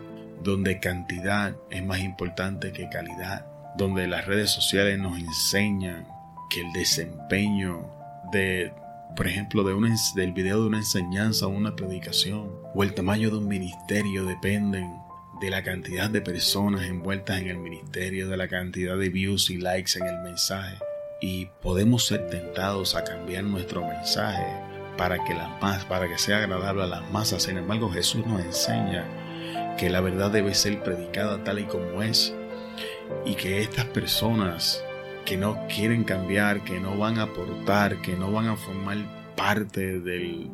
donde 0.44 0.78
cantidad 0.78 1.57
es 1.70 1.85
más 1.85 2.00
importante 2.00 2.72
que 2.72 2.88
calidad, 2.88 3.46
donde 3.76 4.07
las 4.07 4.26
redes 4.26 4.50
sociales 4.50 4.98
nos 4.98 5.18
enseñan 5.18 6.07
que 6.50 6.61
el 6.61 6.72
desempeño 6.72 7.90
de 8.30 8.72
por 9.16 9.28
ejemplo, 9.28 9.62
de 9.62 9.74
del 10.16 10.33
video 10.33 10.61
de 10.61 10.66
una 10.66 10.78
enseñanza 10.78 11.46
o 11.46 11.50
una 11.50 11.76
predicación, 11.76 12.50
o 12.74 12.83
el 12.83 12.94
tamaño 12.94 13.30
de 13.30 13.37
un 13.37 13.46
ministerio 13.46 14.24
dependen 14.24 14.92
de 15.40 15.50
la 15.50 15.62
cantidad 15.62 16.11
de 16.11 16.20
personas 16.20 16.83
envueltas 16.83 17.40
en 17.40 17.48
el 17.48 17.59
ministerio, 17.59 18.28
de 18.28 18.37
la 18.37 18.48
cantidad 18.48 18.96
de 18.96 19.09
views 19.11 19.50
y 19.50 19.59
likes 19.59 19.98
en 19.98 20.07
el 20.07 20.18
mensaje. 20.22 20.78
Y 21.20 21.46
podemos 21.62 22.07
ser 22.07 22.28
tentados 22.28 22.96
a 22.96 23.04
cambiar 23.04 23.44
nuestro 23.44 23.87
mensaje 23.87 24.46
para 24.96 25.22
que, 25.24 25.35
la 25.35 25.59
para 25.88 26.09
que 26.09 26.18
sea 26.18 26.38
agradable 26.38 26.83
a 26.83 26.87
las 26.87 27.11
masas. 27.11 27.44
Sin 27.44 27.57
embargo, 27.57 27.90
Jesús 27.90 28.26
nos 28.26 28.44
enseña 28.44 29.04
que 29.76 29.90
la 29.90 30.00
verdad 30.00 30.30
debe 30.30 30.54
ser 30.54 30.82
predicada 30.82 31.42
tal 31.44 31.58
y 31.58 31.64
como 31.64 32.02
es 32.02 32.34
y 33.24 33.34
que 33.34 33.60
estas 33.60 33.87
personas 33.87 34.84
que 35.24 35.37
no 35.37 35.66
quieren 35.68 36.04
cambiar, 36.04 36.64
que 36.64 36.80
no 36.80 36.98
van 36.98 37.18
a 37.18 37.24
aportar, 37.24 38.00
que 38.02 38.14
no 38.14 38.30
van 38.32 38.48
a 38.48 38.56
formar 38.56 38.98
parte 39.37 40.00
del, 40.00 40.50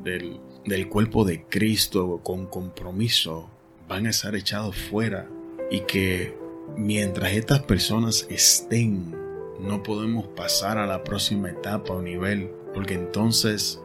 del, 0.65 0.89
cuerpo 0.89 1.25
de 1.25 1.45
Cristo 1.45 2.21
con 2.23 2.47
compromiso, 2.47 3.51
van 3.89 4.07
a 4.07 4.11
estar 4.11 4.35
echados 4.35 4.77
fuera 4.77 5.29
y 5.71 5.81
que 5.81 6.37
mientras 6.77 7.33
estas 7.33 7.63
personas 7.63 8.27
estén, 8.31 9.15
no 9.61 9.83
podemos 9.83 10.29
pasar 10.29 10.79
a 10.79 10.87
la 10.87 11.05
próxima 11.05 11.51
etapa 11.51 11.93
o 11.93 12.01
nivel, 12.01 12.51
porque 12.73 12.95
entonces 12.95 13.81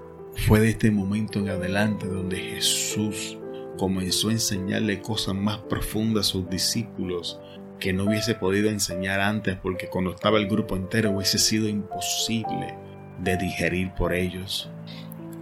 fue 0.48 0.60
de 0.60 0.70
este 0.70 0.92
momento 0.92 1.40
en 1.40 1.50
adelante 1.50 2.08
donde 2.08 2.38
Jesús 2.38 3.38
comenzó 3.78 4.30
a 4.30 4.34
enseñarle 4.34 5.02
cosas 5.02 5.36
más 5.36 5.58
profundas 5.60 6.28
a 6.28 6.32
sus 6.32 6.50
discípulos 6.50 7.40
que 7.80 7.94
no 7.94 8.06
hubiese 8.06 8.36
podido 8.36 8.70
enseñar 8.70 9.20
antes 9.20 9.58
porque 9.62 9.88
cuando 9.88 10.12
estaba 10.12 10.38
el 10.38 10.48
grupo 10.48 10.76
entero 10.76 11.12
hubiese 11.12 11.38
sido 11.38 11.68
imposible 11.68 12.76
de 13.20 13.38
digerir 13.38 13.92
por 13.94 14.14
ellos. 14.14 14.70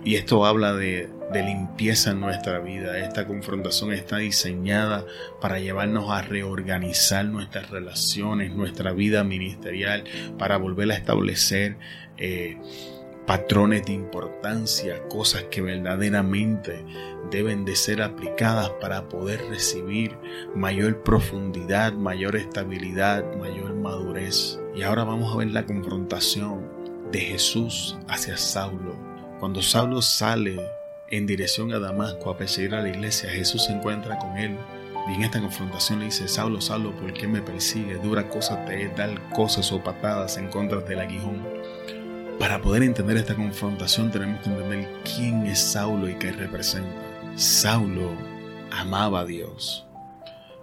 Y 0.05 0.15
esto 0.15 0.45
habla 0.45 0.73
de, 0.73 1.09
limpieza 1.33 2.11
en 2.11 2.19
nuestra 2.19 2.59
vida. 2.59 2.99
Esta 2.99 3.25
confrontación 3.25 3.91
está 3.91 4.17
diseñada 4.17 5.05
para 5.41 5.59
llevarnos 5.59 6.11
a 6.11 6.21
reorganizar 6.21 7.25
nuestras 7.25 7.71
relaciones, 7.71 8.53
nuestra 8.53 8.91
vida 8.91 9.23
ministerial, 9.23 10.03
para 10.37 10.57
volver 10.57 10.91
a 10.91 10.95
establecer 10.95 11.77
eh, 12.17 12.57
patrones 13.25 13.85
de 13.85 13.93
importancia, 13.93 15.01
cosas 15.07 15.43
que 15.43 15.61
verdaderamente 15.61 16.83
deben 17.31 17.65
de 17.65 17.75
ser 17.75 18.01
aplicadas 18.01 18.69
para 18.81 19.07
poder 19.07 19.41
recibir 19.49 20.17
mayor 20.53 21.03
profundidad, 21.03 21.93
mayor 21.93 22.35
estabilidad, 22.35 23.23
mayor 23.37 23.75
madurez. 23.75 24.59
Y 24.75 24.83
ahora 24.83 25.03
vamos 25.03 25.33
a 25.33 25.37
ver 25.37 25.51
la 25.51 25.65
confrontación 25.65 26.67
de 27.11 27.19
Jesús 27.21 27.97
hacia 28.07 28.37
Saulo. 28.37 28.95
Cuando 29.39 29.61
Saulo 29.61 30.01
sale 30.01 30.59
en 31.09 31.25
dirección 31.25 31.71
a 31.73 31.79
Damasco 31.79 32.29
a 32.29 32.37
perseguir 32.37 32.75
a 32.75 32.81
la 32.81 32.89
iglesia, 32.89 33.29
Jesús 33.29 33.65
se 33.65 33.71
encuentra 33.71 34.17
con 34.17 34.37
él. 34.37 34.57
Y 35.09 35.15
en 35.15 35.23
esta 35.23 35.39
confrontación 35.39 35.99
le 35.99 36.05
dice, 36.05 36.27
Saulo, 36.27 36.61
Saulo, 36.61 36.95
¿por 36.95 37.13
qué 37.13 37.27
me 37.27 37.41
persigue? 37.41 37.95
Dura 37.95 38.29
cosa 38.29 38.63
te 38.65 38.83
es 38.83 38.95
dar 38.95 39.11
cosas 39.31 39.71
o 39.71 39.83
patadas 39.83 40.37
en 40.37 40.47
contra 40.47 40.79
del 40.79 40.99
aguijón. 40.99 41.45
Para 42.39 42.61
poder 42.61 42.83
entender 42.83 43.17
esta 43.17 43.35
confrontación 43.35 44.11
tenemos 44.11 44.41
que 44.41 44.49
entender 44.49 44.89
quién 45.03 45.45
es 45.45 45.59
Saulo 45.59 46.09
y 46.09 46.15
qué 46.15 46.31
representa. 46.31 47.01
Saulo 47.35 48.11
amaba 48.71 49.21
a 49.21 49.25
Dios. 49.25 49.85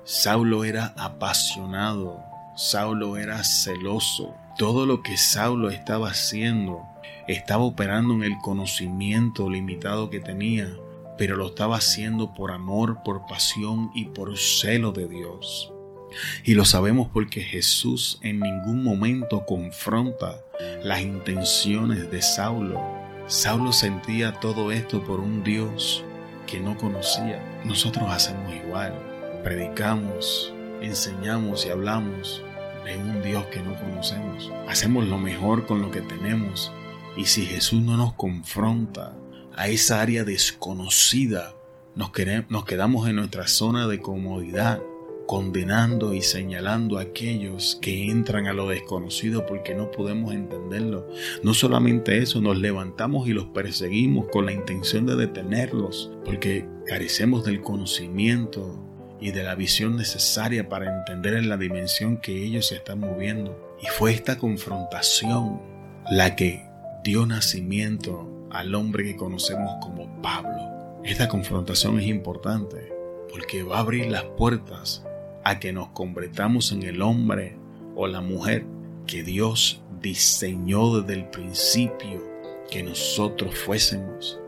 Saulo 0.05 0.65
era 0.65 0.95
apasionado. 0.97 2.21
Saulo 2.57 3.17
era 3.17 3.43
celoso. 3.45 4.35
Todo 4.59 4.85
lo 4.85 5.03
que 5.03 5.17
Saulo 5.17 5.71
estaba 5.71 6.11
haciendo 6.11 6.83
estaba 7.29 7.65
operando 7.65 8.15
en 8.15 8.25
el 8.25 8.37
conocimiento 8.39 9.49
limitado 9.49 10.11
que 10.11 10.21
tenía, 10.21 10.69
pero 11.17 11.37
lo 11.37 11.47
estaba 11.49 11.77
haciendo 11.77 12.35
por 12.35 12.51
amor, 12.51 13.03
por 13.05 13.27
pasión 13.27 13.91
y 13.95 14.07
por 14.07 14.37
celo 14.37 14.93
de 14.93 15.09
Dios. 15.09 15.73
Y 16.45 16.55
lo 16.55 16.65
sabemos 16.65 17.09
porque 17.13 17.41
Jesús 17.41 18.19
en 18.23 18.41
ningún 18.41 18.83
momento 18.83 19.45
confronta 19.47 20.41
las 20.83 21.01
intenciones 21.01 22.11
de 22.11 22.23
Saulo. 22.23 22.81
Saulo 23.27 23.73
sentía 23.73 24.33
todo 24.41 24.73
esto 24.73 25.05
por 25.05 25.21
un 25.21 25.45
Dios 25.45 26.05
que 26.47 26.61
no 26.61 26.77
conocía. 26.77 27.43
Nosotros 27.65 28.11
hacemos 28.11 28.53
igual. 28.55 28.95
Predicamos, 29.45 30.53
enseñamos 30.81 31.65
y 31.65 31.71
hablamos 31.71 32.43
de 32.85 32.97
un 32.97 33.23
Dios 33.23 33.47
que 33.47 33.61
no 33.61 33.79
conocemos. 33.79 34.51
Hacemos 34.69 35.07
lo 35.07 35.19
mejor 35.19 35.67
con 35.67 35.83
lo 35.83 35.91
que 35.91 36.01
tenemos. 36.01 36.73
Y 37.17 37.27
si 37.27 37.47
Jesús 37.47 37.81
no 37.83 37.97
nos 37.97 38.15
confronta 38.15 39.15
a 39.57 39.69
esa 39.69 40.01
área 40.01 40.25
desconocida, 40.25 41.55
nos, 41.95 42.11
quedamos 42.13 43.09
en 43.09 43.17
nuestra 43.17 43.47
zona 43.47 43.87
de 43.87 44.01
comodidad 44.01 44.81
condenando 45.31 46.13
y 46.13 46.23
señalando 46.23 46.99
a 46.99 47.03
aquellos 47.03 47.79
que 47.81 48.11
entran 48.11 48.49
a 48.49 48.53
lo 48.53 48.69
desconocido 48.69 49.47
porque 49.47 49.77
no 49.77 49.93
podemos 49.93 50.35
entenderlo. 50.35 51.09
No 51.45 51.55
solamente 51.55 52.19
eso, 52.19 52.41
nos 52.41 52.59
levantamos 52.59 53.29
y 53.29 53.33
los 53.33 53.45
perseguimos 53.45 54.27
con 54.33 54.47
la 54.47 54.51
intención 54.51 55.07
de 55.07 55.15
detenerlos 55.15 56.11
porque 56.25 56.67
carecemos 56.85 57.45
del 57.45 57.61
conocimiento 57.61 58.85
y 59.21 59.31
de 59.31 59.45
la 59.45 59.55
visión 59.55 59.95
necesaria 59.95 60.69
para 60.69 60.99
entender 60.99 61.35
en 61.35 61.49
la 61.49 61.57
dimensión 61.57 62.17
que 62.17 62.45
ellos 62.45 62.67
se 62.67 62.75
están 62.75 62.99
moviendo. 62.99 63.77
Y 63.81 63.87
fue 63.87 64.13
esta 64.13 64.37
confrontación 64.37 65.61
la 66.11 66.35
que 66.35 66.67
dio 67.05 67.25
nacimiento 67.25 68.49
al 68.51 68.75
hombre 68.75 69.05
que 69.05 69.15
conocemos 69.15 69.77
como 69.81 70.21
Pablo. 70.23 70.99
Esta 71.05 71.29
confrontación 71.29 72.01
es 72.01 72.09
importante 72.09 72.93
porque 73.31 73.63
va 73.63 73.77
a 73.77 73.81
abrir 73.83 74.11
las 74.11 74.25
puertas 74.25 75.05
a 75.45 75.59
que 75.59 75.73
nos 75.73 75.89
convertamos 75.89 76.73
en 76.73 76.83
el 76.83 77.03
hombre 77.03 77.57
o 77.95 78.07
la 78.07 78.21
mujer 78.21 78.65
que 79.07 79.23
Dios 79.23 79.83
diseñó 80.01 81.01
desde 81.01 81.21
el 81.21 81.29
principio 81.31 82.23
que 82.71 82.83
nosotros 82.83 83.55
fuésemos. 83.55 84.39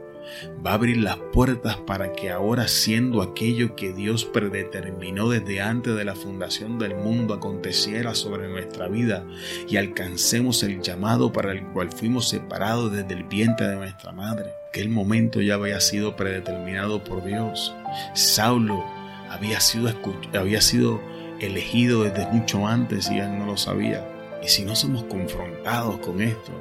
Va 0.64 0.70
a 0.70 0.74
abrir 0.74 0.96
las 0.96 1.16
puertas 1.16 1.76
para 1.76 2.12
que 2.12 2.31
ahora 2.31 2.66
siendo 2.68 3.20
aquello 3.20 3.76
que 3.76 3.92
Dios 3.92 4.24
predeterminó 4.24 5.28
desde 5.28 5.61
antes 5.61 5.94
de 5.94 6.05
la 6.05 6.14
fundación 6.14 6.78
del 6.78 6.94
mundo 6.94 7.35
aconteciera 7.35 8.14
sobre 8.14 8.48
nuestra 8.48 8.88
vida 8.88 9.26
y 9.68 9.76
alcancemos 9.76 10.62
el 10.62 10.81
llamado 10.81 11.33
para 11.33 11.52
el 11.52 11.64
cual 11.72 11.90
fuimos 11.92 12.28
separados 12.28 12.92
desde 12.92 13.14
el 13.14 13.24
vientre 13.24 13.68
de 13.68 13.76
nuestra 13.76 14.12
madre. 14.12 14.50
Que 14.72 14.81
el 14.81 14.88
momento 14.88 15.40
ya 15.42 15.55
había 15.55 15.81
sido 15.81 16.16
predeterminado 16.16 17.05
por 17.05 17.24
Dios. 17.24 17.74
Saulo 18.14 18.83
había 19.32 19.60
sido, 19.60 19.90
había 20.38 20.60
sido 20.60 21.00
elegido 21.40 22.04
desde 22.04 22.26
mucho 22.26 22.66
antes 22.66 23.10
y 23.10 23.18
él 23.18 23.38
no 23.38 23.46
lo 23.46 23.56
sabía. 23.56 24.06
Y 24.42 24.48
si 24.48 24.64
no 24.64 24.76
somos 24.76 25.04
confrontados 25.04 25.98
con 25.98 26.20
esto, 26.20 26.52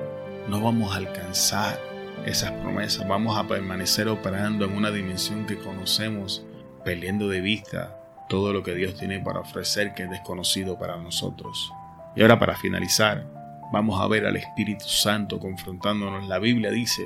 no 0.47 0.61
vamos 0.61 0.93
a 0.93 0.97
alcanzar 0.97 1.79
esas 2.25 2.51
promesas, 2.51 3.07
vamos 3.07 3.37
a 3.37 3.47
permanecer 3.47 4.07
operando 4.07 4.65
en 4.65 4.73
una 4.73 4.91
dimensión 4.91 5.45
que 5.45 5.57
conocemos, 5.57 6.45
perdiendo 6.85 7.27
de 7.27 7.41
vista 7.41 7.97
todo 8.29 8.53
lo 8.53 8.63
que 8.63 8.75
Dios 8.75 8.95
tiene 8.95 9.19
para 9.19 9.39
ofrecer 9.39 9.93
que 9.93 10.03
es 10.03 10.09
desconocido 10.09 10.79
para 10.79 10.97
nosotros. 10.97 11.71
Y 12.15 12.21
ahora 12.21 12.39
para 12.39 12.55
finalizar, 12.55 13.25
vamos 13.73 13.99
a 13.99 14.07
ver 14.07 14.25
al 14.25 14.37
Espíritu 14.37 14.85
Santo 14.85 15.39
confrontándonos. 15.39 16.27
La 16.27 16.39
Biblia 16.39 16.71
dice 16.71 17.03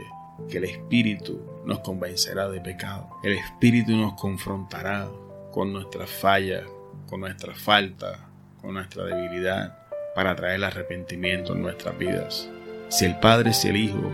que 0.50 0.58
el 0.58 0.66
Espíritu 0.66 1.64
nos 1.66 1.80
convencerá 1.80 2.50
de 2.50 2.60
pecado. 2.60 3.10
El 3.24 3.34
Espíritu 3.34 3.92
nos 3.94 4.14
confrontará 4.14 5.08
con 5.56 5.72
nuestras 5.72 6.10
fallas, 6.10 6.64
con 7.08 7.22
nuestra 7.22 7.56
falta, 7.56 8.28
con 8.60 8.74
nuestra 8.74 9.06
debilidad, 9.06 9.88
para 10.14 10.36
traer 10.36 10.62
arrepentimiento 10.66 11.54
en 11.54 11.62
nuestras 11.62 11.98
vidas. 11.98 12.50
Si 12.90 13.06
el 13.06 13.18
Padre, 13.22 13.54
si 13.54 13.70
el 13.70 13.78
Hijo 13.78 14.12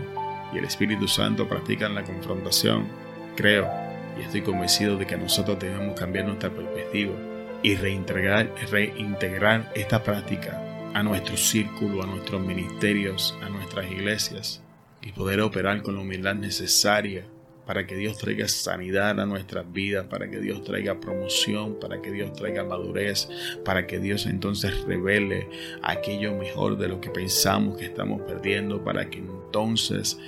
y 0.54 0.58
el 0.58 0.64
Espíritu 0.64 1.08
Santo 1.08 1.48
practican 1.48 1.96
la 1.96 2.04
confrontación, 2.04 2.86
creo 3.34 3.68
y 4.16 4.22
estoy 4.22 4.42
convencido 4.42 4.96
de 4.96 5.04
que 5.04 5.16
nosotros 5.16 5.58
debemos 5.58 5.98
cambiar 5.98 6.26
nuestra 6.26 6.48
perspectiva 6.48 7.14
y 7.64 7.74
reintegrar, 7.74 8.48
reintegrar 8.70 9.72
esta 9.74 10.04
práctica 10.04 10.62
a 10.94 11.02
nuestro 11.02 11.36
círculo, 11.36 12.04
a 12.04 12.06
nuestros 12.06 12.40
ministerios, 12.40 13.36
a 13.42 13.48
nuestras 13.48 13.90
iglesias 13.90 14.62
y 15.00 15.10
poder 15.10 15.40
operar 15.40 15.82
con 15.82 15.96
la 15.96 16.02
humildad 16.02 16.36
necesaria 16.36 17.24
para 17.66 17.86
que 17.86 17.94
Dios 17.94 18.18
traiga 18.18 18.48
sanidad 18.48 19.20
a 19.20 19.26
nuestras 19.26 19.70
vidas, 19.72 20.06
para 20.06 20.28
que 20.28 20.38
Dios 20.40 20.62
traiga 20.64 21.00
promoción, 21.00 21.78
para 21.78 22.02
que 22.02 22.10
Dios 22.10 22.32
traiga 22.32 22.64
madurez, 22.64 23.28
para 23.64 23.86
que 23.86 23.98
Dios 23.98 24.26
entonces 24.26 24.84
revele 24.84 25.48
aquello 25.82 26.34
mejor 26.34 26.76
de 26.78 26.88
lo 26.88 27.00
que 27.00 27.10
pensamos 27.10 27.78
que 27.78 27.86
estamos 27.86 28.22
perdiendo, 28.22 28.82
para 28.82 29.08
que 29.08 29.18
entonces 29.18 30.18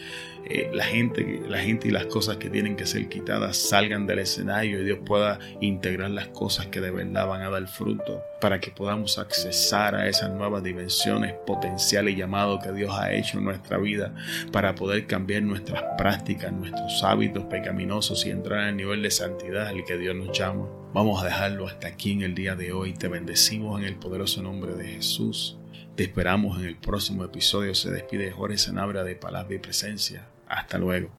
eh, 0.47 0.71
la, 0.75 0.85
gente, 0.85 1.41
la 1.49 1.59
gente 1.59 1.89
y 1.89 1.91
las 1.91 2.07
cosas 2.07 2.37
que 2.37 2.51
tienen 2.51 2.77
que 2.77 2.85
ser 2.85 3.09
quitadas 3.09 3.57
salgan 3.57 4.07
del 4.07 4.19
escenario 4.19 4.81
y 4.81 4.85
Dios 4.85 4.99
pueda 5.05 5.39
integrar 5.61 6.11
las 6.11 6.29
cosas 6.29 6.67
que 6.67 6.83
de 6.83 6.91
verdad 6.91 7.27
van 7.27 7.43
a 7.43 7.51
dar 7.51 7.67
fruto 7.67 8.23
para 8.43 8.61
que 8.61 8.71
podamos 8.71 9.19
accesar 9.19 9.95
a 9.95 10.07
esas 10.07 10.31
nuevas 10.31 10.63
dimensiones 10.63 11.33
potenciales 11.47 12.13
y 12.13 12.19
llamado 12.19 12.59
que 12.59 12.73
Dios 12.73 12.93
ha 12.93 13.13
hecho 13.13 13.39
en 13.39 13.45
nuestra 13.45 13.79
vida 13.79 14.15
para 14.53 14.75
poder 14.75 15.07
cambiar 15.07 15.43
nuestras 15.43 15.83
prácticas, 15.97 16.53
nuestros 16.53 17.03
hábitos 17.03 17.45
pecaminosos 17.45 18.27
y 18.27 18.31
entrar 18.31 18.61
al 18.61 18.77
nivel 18.77 19.03
de 19.03 19.11
santidad 19.11 19.69
al 19.69 19.85
que 19.85 19.97
Dios 19.97 20.15
nos 20.15 20.39
llama. 20.39 20.67
Vamos 20.93 21.23
a 21.23 21.25
dejarlo 21.25 21.67
hasta 21.67 21.89
aquí 21.89 22.13
en 22.13 22.21
el 22.21 22.35
día 22.35 22.55
de 22.55 22.73
hoy. 22.73 22.93
Te 22.93 23.09
bendecimos 23.09 23.81
en 23.81 23.87
el 23.87 23.97
poderoso 23.97 24.43
nombre 24.43 24.75
de 24.75 24.89
Jesús. 24.89 25.57
Te 25.97 26.03
esperamos 26.03 26.59
en 26.59 26.67
el 26.67 26.77
próximo 26.77 27.25
episodio. 27.25 27.75
Se 27.75 27.91
despide 27.91 28.31
Jorge 28.31 28.59
Sanabra 28.59 29.05
de 29.05 29.17
Palabra 29.17 29.55
y 29.55 29.59
Presencia. 29.59 30.34
Hasta 30.55 30.79
luego. 30.79 31.11